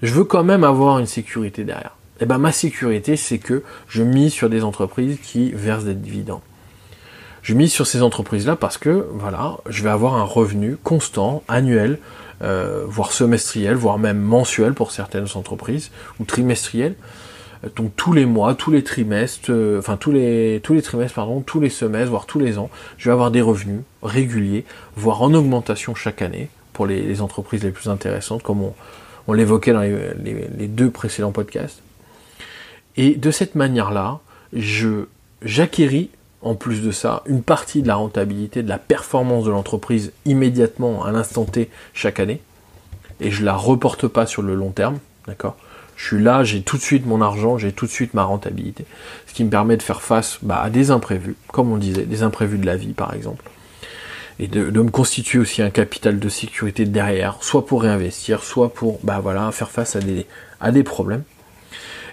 je 0.00 0.12
veux 0.14 0.24
quand 0.24 0.44
même 0.44 0.64
avoir 0.64 0.98
une 0.98 1.06
sécurité 1.06 1.64
derrière 1.64 1.95
Eh 2.20 2.26
ben 2.26 2.38
ma 2.38 2.52
sécurité, 2.52 3.16
c'est 3.16 3.38
que 3.38 3.62
je 3.88 4.02
mise 4.02 4.32
sur 4.32 4.48
des 4.48 4.64
entreprises 4.64 5.18
qui 5.22 5.52
versent 5.52 5.84
des 5.84 5.94
dividendes. 5.94 6.40
Je 7.42 7.54
mise 7.54 7.72
sur 7.72 7.86
ces 7.86 8.02
entreprises-là 8.02 8.56
parce 8.56 8.78
que 8.78 9.06
voilà, 9.12 9.58
je 9.68 9.82
vais 9.82 9.90
avoir 9.90 10.14
un 10.14 10.24
revenu 10.24 10.76
constant, 10.82 11.44
annuel, 11.46 11.98
euh, 12.42 12.84
voire 12.86 13.12
semestriel, 13.12 13.76
voire 13.76 13.98
même 13.98 14.18
mensuel 14.18 14.74
pour 14.74 14.90
certaines 14.90 15.28
entreprises, 15.36 15.90
ou 16.18 16.24
trimestriel. 16.24 16.96
Euh, 17.64 17.68
donc 17.76 17.92
tous 17.96 18.12
les 18.12 18.26
mois, 18.26 18.54
tous 18.54 18.70
les 18.70 18.82
trimestres, 18.82 19.50
euh, 19.50 19.78
enfin 19.78 19.96
tous 19.96 20.10
les 20.10 20.60
tous 20.62 20.74
les 20.74 20.82
trimestres, 20.82 21.14
pardon, 21.14 21.40
tous 21.40 21.60
les 21.60 21.70
semestres, 21.70 22.10
voire 22.10 22.26
tous 22.26 22.40
les 22.40 22.58
ans, 22.58 22.68
je 22.98 23.08
vais 23.08 23.12
avoir 23.12 23.30
des 23.30 23.42
revenus 23.42 23.82
réguliers, 24.02 24.64
voire 24.96 25.22
en 25.22 25.32
augmentation 25.32 25.94
chaque 25.94 26.22
année 26.22 26.48
pour 26.72 26.86
les, 26.86 27.22
entreprises 27.22 27.62
les 27.62 27.70
plus 27.70 27.88
intéressantes, 27.88 28.42
comme 28.42 28.72
on, 29.26 29.32
l'évoquait 29.32 29.72
dans 29.72 29.80
les, 29.80 30.66
deux 30.66 30.90
précédents 30.90 31.32
podcasts. 31.32 31.80
Et 32.96 33.14
de 33.14 33.30
cette 33.30 33.54
manière-là, 33.54 34.20
je 34.52 35.06
j'acquéris 35.42 36.10
en 36.42 36.54
plus 36.54 36.82
de 36.82 36.90
ça 36.90 37.22
une 37.26 37.42
partie 37.42 37.82
de 37.82 37.88
la 37.88 37.96
rentabilité, 37.96 38.62
de 38.62 38.68
la 38.68 38.78
performance 38.78 39.44
de 39.44 39.50
l'entreprise 39.50 40.12
immédiatement 40.24 41.04
à 41.04 41.10
l'instant 41.10 41.44
T 41.44 41.68
chaque 41.92 42.20
année, 42.20 42.40
et 43.20 43.30
je 43.30 43.44
la 43.44 43.54
reporte 43.54 44.06
pas 44.06 44.26
sur 44.26 44.42
le 44.42 44.54
long 44.54 44.70
terme, 44.70 44.98
d'accord? 45.26 45.56
Je 45.96 46.06
suis 46.06 46.22
là, 46.22 46.44
j'ai 46.44 46.60
tout 46.60 46.76
de 46.76 46.82
suite 46.82 47.06
mon 47.06 47.22
argent, 47.22 47.56
j'ai 47.56 47.72
tout 47.72 47.86
de 47.86 47.90
suite 47.90 48.12
ma 48.12 48.22
rentabilité, 48.22 48.84
ce 49.26 49.32
qui 49.32 49.44
me 49.44 49.50
permet 49.50 49.78
de 49.78 49.82
faire 49.82 50.02
face 50.02 50.38
bah, 50.42 50.60
à 50.60 50.68
des 50.68 50.90
imprévus, 50.90 51.36
comme 51.48 51.72
on 51.72 51.78
disait, 51.78 52.04
des 52.04 52.22
imprévus 52.22 52.58
de 52.58 52.66
la 52.66 52.76
vie 52.76 52.92
par 52.92 53.14
exemple, 53.14 53.50
et 54.38 54.46
de, 54.46 54.70
me 54.70 54.90
constituer 54.90 55.38
aussi 55.38 55.62
un 55.62 55.70
capital 55.70 56.18
de 56.18 56.28
sécurité 56.28 56.84
derrière, 56.84 57.38
soit 57.40 57.66
pour 57.66 57.82
réinvestir, 57.82 58.44
soit 58.44 58.72
pour 58.72 59.00
bah 59.02 59.20
voilà 59.20 59.50
faire 59.52 59.70
face 59.70 59.96
à 59.96 60.00
des 60.00 60.26
à 60.60 60.70
des 60.70 60.82
problèmes. 60.82 61.22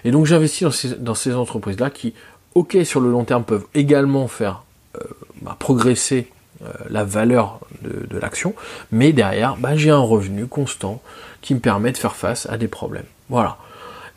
Et 0.04 0.10
donc 0.10 0.26
j'investis 0.26 0.86
dans 0.98 1.14
ces, 1.14 1.34
entreprises-là 1.34 1.90
qui, 1.90 2.14
ok, 2.54 2.78
sur 2.84 3.00
le 3.00 3.10
long 3.10 3.24
terme, 3.24 3.44
peuvent 3.44 3.66
également 3.74 4.28
faire 4.28 4.62
euh, 4.96 5.00
bah, 5.42 5.56
progresser 5.58 6.28
euh, 6.62 6.68
la 6.88 7.04
valeur 7.04 7.60
de, 7.82 8.18
l'action, 8.18 8.54
mais 8.92 9.12
derrière, 9.12 9.56
bah, 9.56 9.76
j'ai 9.76 9.90
un 9.90 9.98
revenu 9.98 10.46
constant 10.46 11.02
qui 11.40 11.54
me 11.54 11.60
permet 11.60 11.92
de 11.92 11.98
faire 11.98 12.16
face 12.16 12.46
à 12.46 12.56
des 12.56 12.68
problèmes. 12.68 13.06
Voilà. 13.28 13.58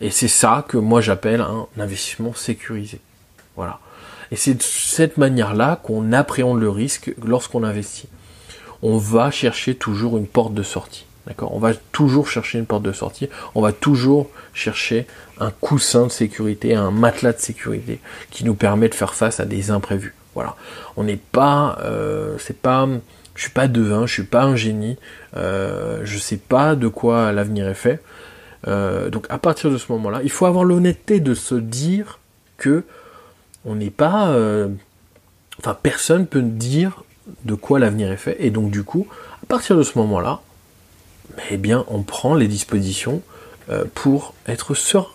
Et 0.01 0.11
c'est 0.11 0.27
ça 0.27 0.63
que 0.67 0.77
moi 0.77 1.01
j'appelle 1.01 1.41
un 1.41 1.67
investissement 1.79 2.33
sécurisé. 2.35 2.99
Voilà. 3.55 3.79
Et 4.31 4.35
c'est 4.35 4.53
de 4.53 4.61
cette 4.61 5.17
manière-là 5.17 5.79
qu'on 5.81 6.13
appréhende 6.13 6.59
le 6.59 6.69
risque 6.69 7.13
lorsqu'on 7.25 7.63
investit. 7.63 8.07
On 8.83 8.97
va 8.97 9.31
chercher 9.31 9.75
toujours 9.75 10.17
une 10.17 10.27
porte 10.27 10.53
de 10.53 10.63
sortie. 10.63 11.05
D'accord? 11.25 11.53
On 11.53 11.59
va 11.59 11.73
toujours 11.73 12.29
chercher 12.29 12.59
une 12.59 12.65
porte 12.65 12.83
de 12.83 12.91
sortie. 12.91 13.29
On 13.55 13.61
va 13.61 13.73
toujours 13.73 14.29
chercher 14.53 15.07
un 15.39 15.51
coussin 15.51 16.07
de 16.07 16.11
sécurité, 16.11 16.75
un 16.75 16.91
matelas 16.91 17.33
de 17.33 17.39
sécurité 17.39 17.99
qui 18.31 18.43
nous 18.43 18.55
permet 18.55 18.89
de 18.89 18.95
faire 18.95 19.13
face 19.13 19.39
à 19.39 19.45
des 19.45 19.71
imprévus. 19.71 20.13
Voilà. 20.35 20.55
On 20.95 21.03
n'est 21.03 21.17
pas, 21.17 21.77
euh, 21.81 22.35
c'est 22.39 22.57
pas, 22.57 22.87
je 23.35 23.41
suis 23.41 23.51
pas 23.51 23.67
devin, 23.67 24.05
je 24.05 24.13
suis 24.13 24.23
pas 24.23 24.43
un 24.43 24.55
génie, 24.55 24.97
euh, 25.35 26.01
je 26.03 26.17
sais 26.17 26.37
pas 26.37 26.75
de 26.75 26.87
quoi 26.87 27.31
l'avenir 27.31 27.67
est 27.67 27.73
fait. 27.73 28.01
Euh, 28.67 29.09
donc 29.09 29.27
à 29.29 29.37
partir 29.37 29.69
de 29.69 29.77
ce 29.77 29.91
moment-là, 29.91 30.21
il 30.23 30.31
faut 30.31 30.45
avoir 30.45 30.63
l'honnêteté 30.63 31.19
de 31.19 31.33
se 31.33 31.55
dire 31.55 32.19
que 32.57 32.83
on 33.65 33.75
n'est 33.75 33.89
pas, 33.89 34.29
euh, 34.29 34.67
enfin 35.59 35.77
personne 35.81 36.25
peut 36.25 36.41
dire 36.41 37.03
de 37.45 37.55
quoi 37.55 37.79
l'avenir 37.79 38.11
est 38.11 38.17
fait. 38.17 38.37
Et 38.39 38.49
donc 38.49 38.71
du 38.71 38.83
coup, 38.83 39.07
à 39.43 39.45
partir 39.45 39.75
de 39.77 39.83
ce 39.83 39.97
moment-là, 39.97 40.41
eh 41.51 41.57
bien, 41.57 41.85
on 41.87 42.01
prend 42.03 42.33
les 42.33 42.47
dispositions 42.47 43.21
euh, 43.69 43.85
pour 43.93 44.33
être 44.47 44.73
serein. 44.73 45.07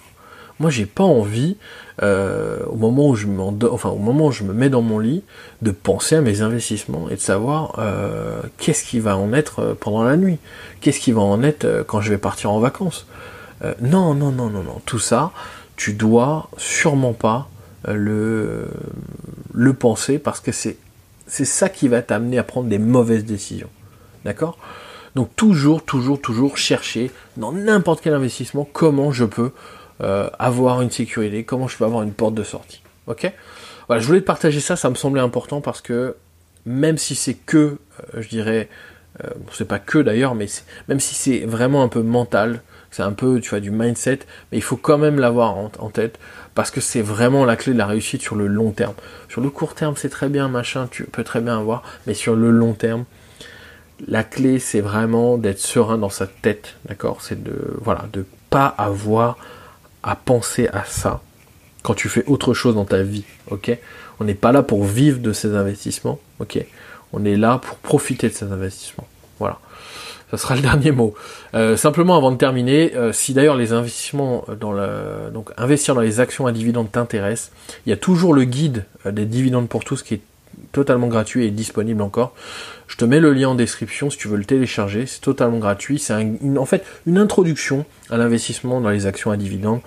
Moi, 0.60 0.70
j'ai 0.70 0.86
pas 0.86 1.04
envie, 1.04 1.56
euh, 2.02 2.60
au 2.66 2.76
moment 2.76 3.08
où 3.08 3.14
je 3.14 3.26
enfin 3.70 3.90
au 3.90 3.98
moment 3.98 4.26
où 4.26 4.32
je 4.32 4.44
me 4.44 4.52
mets 4.52 4.68
dans 4.68 4.82
mon 4.82 4.98
lit, 4.98 5.22
de 5.60 5.70
penser 5.70 6.16
à 6.16 6.20
mes 6.20 6.40
investissements 6.40 7.08
et 7.08 7.16
de 7.16 7.20
savoir 7.20 7.76
euh, 7.78 8.40
qu'est-ce 8.58 8.84
qui 8.84 9.00
va 9.00 9.16
en 9.16 9.32
être 9.32 9.76
pendant 9.80 10.04
la 10.04 10.16
nuit, 10.16 10.38
qu'est-ce 10.80 11.00
qui 11.00 11.12
va 11.12 11.22
en 11.22 11.42
être 11.42 11.84
quand 11.86 12.00
je 12.00 12.10
vais 12.10 12.18
partir 12.18 12.52
en 12.52 12.60
vacances. 12.60 13.06
non, 13.80 14.14
non, 14.14 14.32
non, 14.32 14.50
non, 14.50 14.62
non. 14.62 14.80
Tout 14.86 14.98
ça, 14.98 15.32
tu 15.76 15.94
dois 15.94 16.48
sûrement 16.56 17.12
pas 17.12 17.48
le 17.88 18.68
le 19.52 19.72
penser 19.72 20.18
parce 20.18 20.40
que 20.40 20.52
c'est 20.52 20.76
c'est 21.26 21.44
ça 21.44 21.68
qui 21.68 21.88
va 21.88 22.02
t'amener 22.02 22.38
à 22.38 22.44
prendre 22.44 22.68
des 22.68 22.78
mauvaises 22.78 23.24
décisions. 23.24 23.70
D'accord? 24.24 24.58
Donc 25.14 25.34
toujours, 25.36 25.84
toujours, 25.84 26.20
toujours 26.20 26.56
chercher 26.56 27.10
dans 27.36 27.52
n'importe 27.52 28.00
quel 28.02 28.14
investissement 28.14 28.68
comment 28.72 29.12
je 29.12 29.24
peux 29.24 29.52
euh, 30.02 30.28
avoir 30.38 30.82
une 30.82 30.90
sécurité, 30.90 31.44
comment 31.44 31.68
je 31.68 31.76
peux 31.76 31.84
avoir 31.84 32.02
une 32.02 32.12
porte 32.12 32.34
de 32.34 32.42
sortie. 32.42 32.82
Ok? 33.06 33.30
Voilà, 33.86 34.00
je 34.00 34.06
voulais 34.06 34.20
te 34.20 34.26
partager 34.26 34.60
ça, 34.60 34.76
ça 34.76 34.90
me 34.90 34.94
semblait 34.94 35.20
important 35.20 35.60
parce 35.60 35.80
que 35.80 36.16
même 36.64 36.98
si 36.98 37.14
c'est 37.14 37.34
que, 37.34 37.56
euh, 38.14 38.22
je 38.22 38.28
dirais, 38.28 38.68
euh, 39.22 39.28
c'est 39.52 39.68
pas 39.68 39.78
que 39.78 39.98
d'ailleurs, 39.98 40.34
mais 40.34 40.46
même 40.88 41.00
si 41.00 41.14
c'est 41.14 41.40
vraiment 41.40 41.82
un 41.82 41.88
peu 41.88 42.02
mental, 42.02 42.62
c'est 42.90 43.02
un 43.02 43.12
peu, 43.12 43.40
tu 43.40 43.50
vois, 43.50 43.60
du 43.60 43.70
mindset, 43.70 44.20
mais 44.50 44.58
il 44.58 44.62
faut 44.62 44.76
quand 44.76 44.98
même 44.98 45.18
l'avoir 45.18 45.56
en, 45.56 45.70
en, 45.78 45.88
tête 45.88 46.18
parce 46.54 46.70
que 46.70 46.80
c'est 46.80 47.00
vraiment 47.00 47.44
la 47.44 47.56
clé 47.56 47.72
de 47.72 47.78
la 47.78 47.86
réussite 47.86 48.22
sur 48.22 48.36
le 48.36 48.46
long 48.46 48.70
terme. 48.70 48.94
Sur 49.28 49.40
le 49.40 49.50
court 49.50 49.74
terme, 49.74 49.94
c'est 49.96 50.10
très 50.10 50.28
bien, 50.28 50.48
machin, 50.48 50.88
tu 50.90 51.04
peux 51.04 51.24
très 51.24 51.40
bien 51.40 51.58
avoir, 51.58 51.82
mais 52.06 52.14
sur 52.14 52.36
le 52.36 52.50
long 52.50 52.74
terme, 52.74 53.04
la 54.06 54.24
clé, 54.24 54.58
c'est 54.58 54.80
vraiment 54.80 55.38
d'être 55.38 55.58
serein 55.58 55.98
dans 55.98 56.10
sa 56.10 56.26
tête, 56.26 56.74
d'accord? 56.86 57.22
C'est 57.22 57.42
de 57.42 57.76
voilà, 57.80 58.06
de 58.12 58.26
pas 58.50 58.66
avoir 58.66 59.38
à 60.02 60.16
penser 60.16 60.68
à 60.68 60.84
ça 60.84 61.20
quand 61.82 61.94
tu 61.94 62.08
fais 62.08 62.24
autre 62.26 62.54
chose 62.54 62.74
dans 62.74 62.84
ta 62.84 63.02
vie, 63.02 63.24
ok? 63.50 63.76
On 64.20 64.24
n'est 64.24 64.34
pas 64.34 64.52
là 64.52 64.62
pour 64.62 64.84
vivre 64.84 65.18
de 65.18 65.32
ces 65.32 65.54
investissements, 65.56 66.20
ok? 66.38 66.64
On 67.12 67.24
est 67.24 67.36
là 67.36 67.58
pour 67.58 67.76
profiter 67.78 68.28
de 68.28 68.34
ces 68.34 68.46
investissements, 68.46 69.06
voilà. 69.38 69.58
Ça 70.30 70.38
sera 70.38 70.54
le 70.56 70.62
dernier 70.62 70.92
mot. 70.92 71.14
Euh, 71.54 71.76
simplement 71.76 72.16
avant 72.16 72.30
de 72.30 72.36
terminer, 72.36 72.94
euh, 72.96 73.12
si 73.12 73.34
d'ailleurs 73.34 73.56
les 73.56 73.72
investissements 73.72 74.44
dans 74.58 74.72
le, 74.72 75.30
donc 75.32 75.50
investir 75.56 75.94
dans 75.94 76.00
les 76.00 76.20
actions 76.20 76.46
à 76.46 76.52
dividendes 76.52 76.90
t'intéresse, 76.90 77.52
il 77.86 77.90
y 77.90 77.92
a 77.92 77.96
toujours 77.96 78.32
le 78.32 78.44
guide 78.44 78.86
euh, 79.06 79.12
des 79.12 79.26
dividendes 79.26 79.68
pour 79.68 79.84
tous 79.84 80.02
qui 80.02 80.14
est 80.14 80.20
totalement 80.72 81.08
gratuit 81.08 81.46
et 81.46 81.50
disponible 81.50 82.02
encore. 82.02 82.34
Je 82.88 82.96
te 82.96 83.04
mets 83.04 83.20
le 83.20 83.32
lien 83.32 83.50
en 83.50 83.54
description 83.54 84.10
si 84.10 84.18
tu 84.18 84.28
veux 84.28 84.36
le 84.36 84.44
télécharger, 84.44 85.06
c'est 85.06 85.20
totalement 85.20 85.58
gratuit. 85.58 85.98
C'est 85.98 86.14
en 86.56 86.66
fait 86.66 86.84
une 87.06 87.18
introduction 87.18 87.84
à 88.10 88.16
l'investissement 88.16 88.80
dans 88.80 88.90
les 88.90 89.06
actions 89.06 89.30
à 89.30 89.36
dividendes 89.36 89.80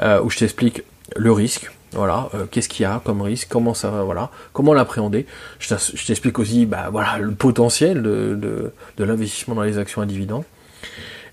euh, 0.00 0.20
où 0.22 0.30
je 0.30 0.38
t'explique 0.38 0.82
le 1.16 1.32
risque, 1.32 1.70
voilà, 1.92 2.28
euh, 2.34 2.44
qu'est-ce 2.50 2.68
qu'il 2.68 2.82
y 2.82 2.86
a 2.86 3.00
comme 3.04 3.22
risque, 3.22 3.48
comment 3.50 3.74
ça 3.74 3.90
va, 3.90 4.02
voilà, 4.02 4.30
comment 4.52 4.74
l'appréhender. 4.74 5.26
Je 5.58 5.74
t'explique 6.06 6.38
aussi, 6.38 6.66
bah 6.66 6.88
voilà, 6.90 7.18
le 7.18 7.32
potentiel 7.32 8.02
de, 8.02 8.72
de 8.96 9.04
l'investissement 9.04 9.54
dans 9.54 9.62
les 9.62 9.78
actions 9.78 10.02
à 10.02 10.06
dividendes. 10.06 10.44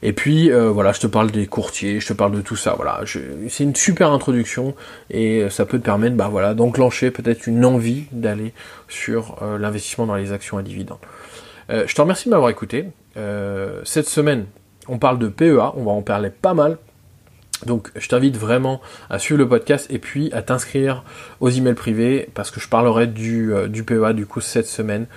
Et 0.02 0.14
puis 0.14 0.52
euh, 0.52 0.70
voilà, 0.70 0.92
je 0.92 1.00
te 1.00 1.08
parle 1.08 1.32
des 1.32 1.48
courtiers, 1.48 2.00
je 2.00 2.08
te 2.08 2.14
parle 2.14 2.32
de 2.32 2.42
tout 2.42 2.56
ça. 2.56 2.74
Voilà, 2.76 3.02
c'est 3.50 3.64
une 3.64 3.76
super 3.76 4.12
introduction 4.12 4.76
et 5.10 5.48
ça 5.50 5.66
peut 5.66 5.80
te 5.80 5.84
permettre, 5.84 6.16
bah 6.16 6.28
voilà, 6.30 6.54
d'enclencher 6.54 7.12
peut-être 7.12 7.48
une 7.48 7.66
envie 7.66 8.06
d'aller 8.12 8.54
sur 8.88 9.38
euh, 9.42 9.58
l'investissement 9.58 10.06
dans 10.06 10.16
les 10.16 10.32
actions 10.32 10.58
à 10.58 10.62
dividendes. 10.62 11.00
Euh, 11.70 11.86
je 11.88 11.96
te 11.96 12.02
remercie 12.02 12.26
de 12.26 12.32
m'avoir 12.32 12.50
écouté. 12.50 12.86
cette 13.84 14.08
semaine, 14.08 14.46
on 14.88 15.00
parle 15.00 15.20
de 15.20 15.28
PEA, 15.28 15.74
on 15.76 15.84
va 15.84 15.92
en 15.92 16.02
parler 16.02 16.30
pas 16.30 16.54
mal. 16.54 16.78
Donc 17.66 17.90
je 17.96 18.08
t'invite 18.10 18.36
vraiment 18.36 18.82
à 19.10 19.18
suivre 19.18 19.40
le 19.40 19.48
podcast 19.48 19.88
et 19.90 19.98
puis 19.98 20.30
à 20.34 20.42
t'inscrire 20.42 21.04
aux 21.40 21.50
emails 21.50 21.74
privés 21.74 22.30
parce 22.34 22.52
que 22.52 22.60
je 22.60 22.68
parlerai 22.68 23.08
du, 23.08 23.52
du 23.70 23.84
PEA 23.84 24.14
du 24.14 24.26
coup 24.26 24.42
cette 24.42 24.68
semaine 24.68 25.08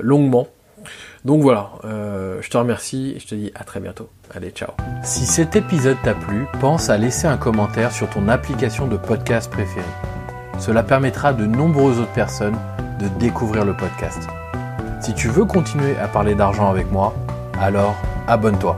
longuement. 0.00 0.48
Donc 1.24 1.42
voilà, 1.42 1.70
euh, 1.84 2.38
je 2.40 2.48
te 2.50 2.56
remercie 2.56 3.14
et 3.16 3.20
je 3.20 3.26
te 3.26 3.34
dis 3.34 3.50
à 3.54 3.64
très 3.64 3.80
bientôt. 3.80 4.08
Allez, 4.34 4.50
ciao. 4.50 4.70
Si 5.02 5.26
cet 5.26 5.56
épisode 5.56 5.96
t'a 6.02 6.14
plu, 6.14 6.46
pense 6.60 6.90
à 6.90 6.96
laisser 6.96 7.26
un 7.26 7.36
commentaire 7.36 7.92
sur 7.92 8.08
ton 8.08 8.28
application 8.28 8.86
de 8.86 8.96
podcast 8.96 9.50
préférée. 9.50 9.84
Cela 10.58 10.82
permettra 10.82 11.28
à 11.28 11.32
de 11.32 11.46
nombreuses 11.46 12.00
autres 12.00 12.12
personnes 12.12 12.56
de 13.00 13.08
découvrir 13.18 13.64
le 13.64 13.74
podcast. 13.76 14.28
Si 15.00 15.14
tu 15.14 15.28
veux 15.28 15.44
continuer 15.44 15.96
à 15.96 16.08
parler 16.08 16.34
d'argent 16.34 16.68
avec 16.70 16.90
moi, 16.90 17.14
alors 17.60 17.94
abonne-toi. 18.26 18.76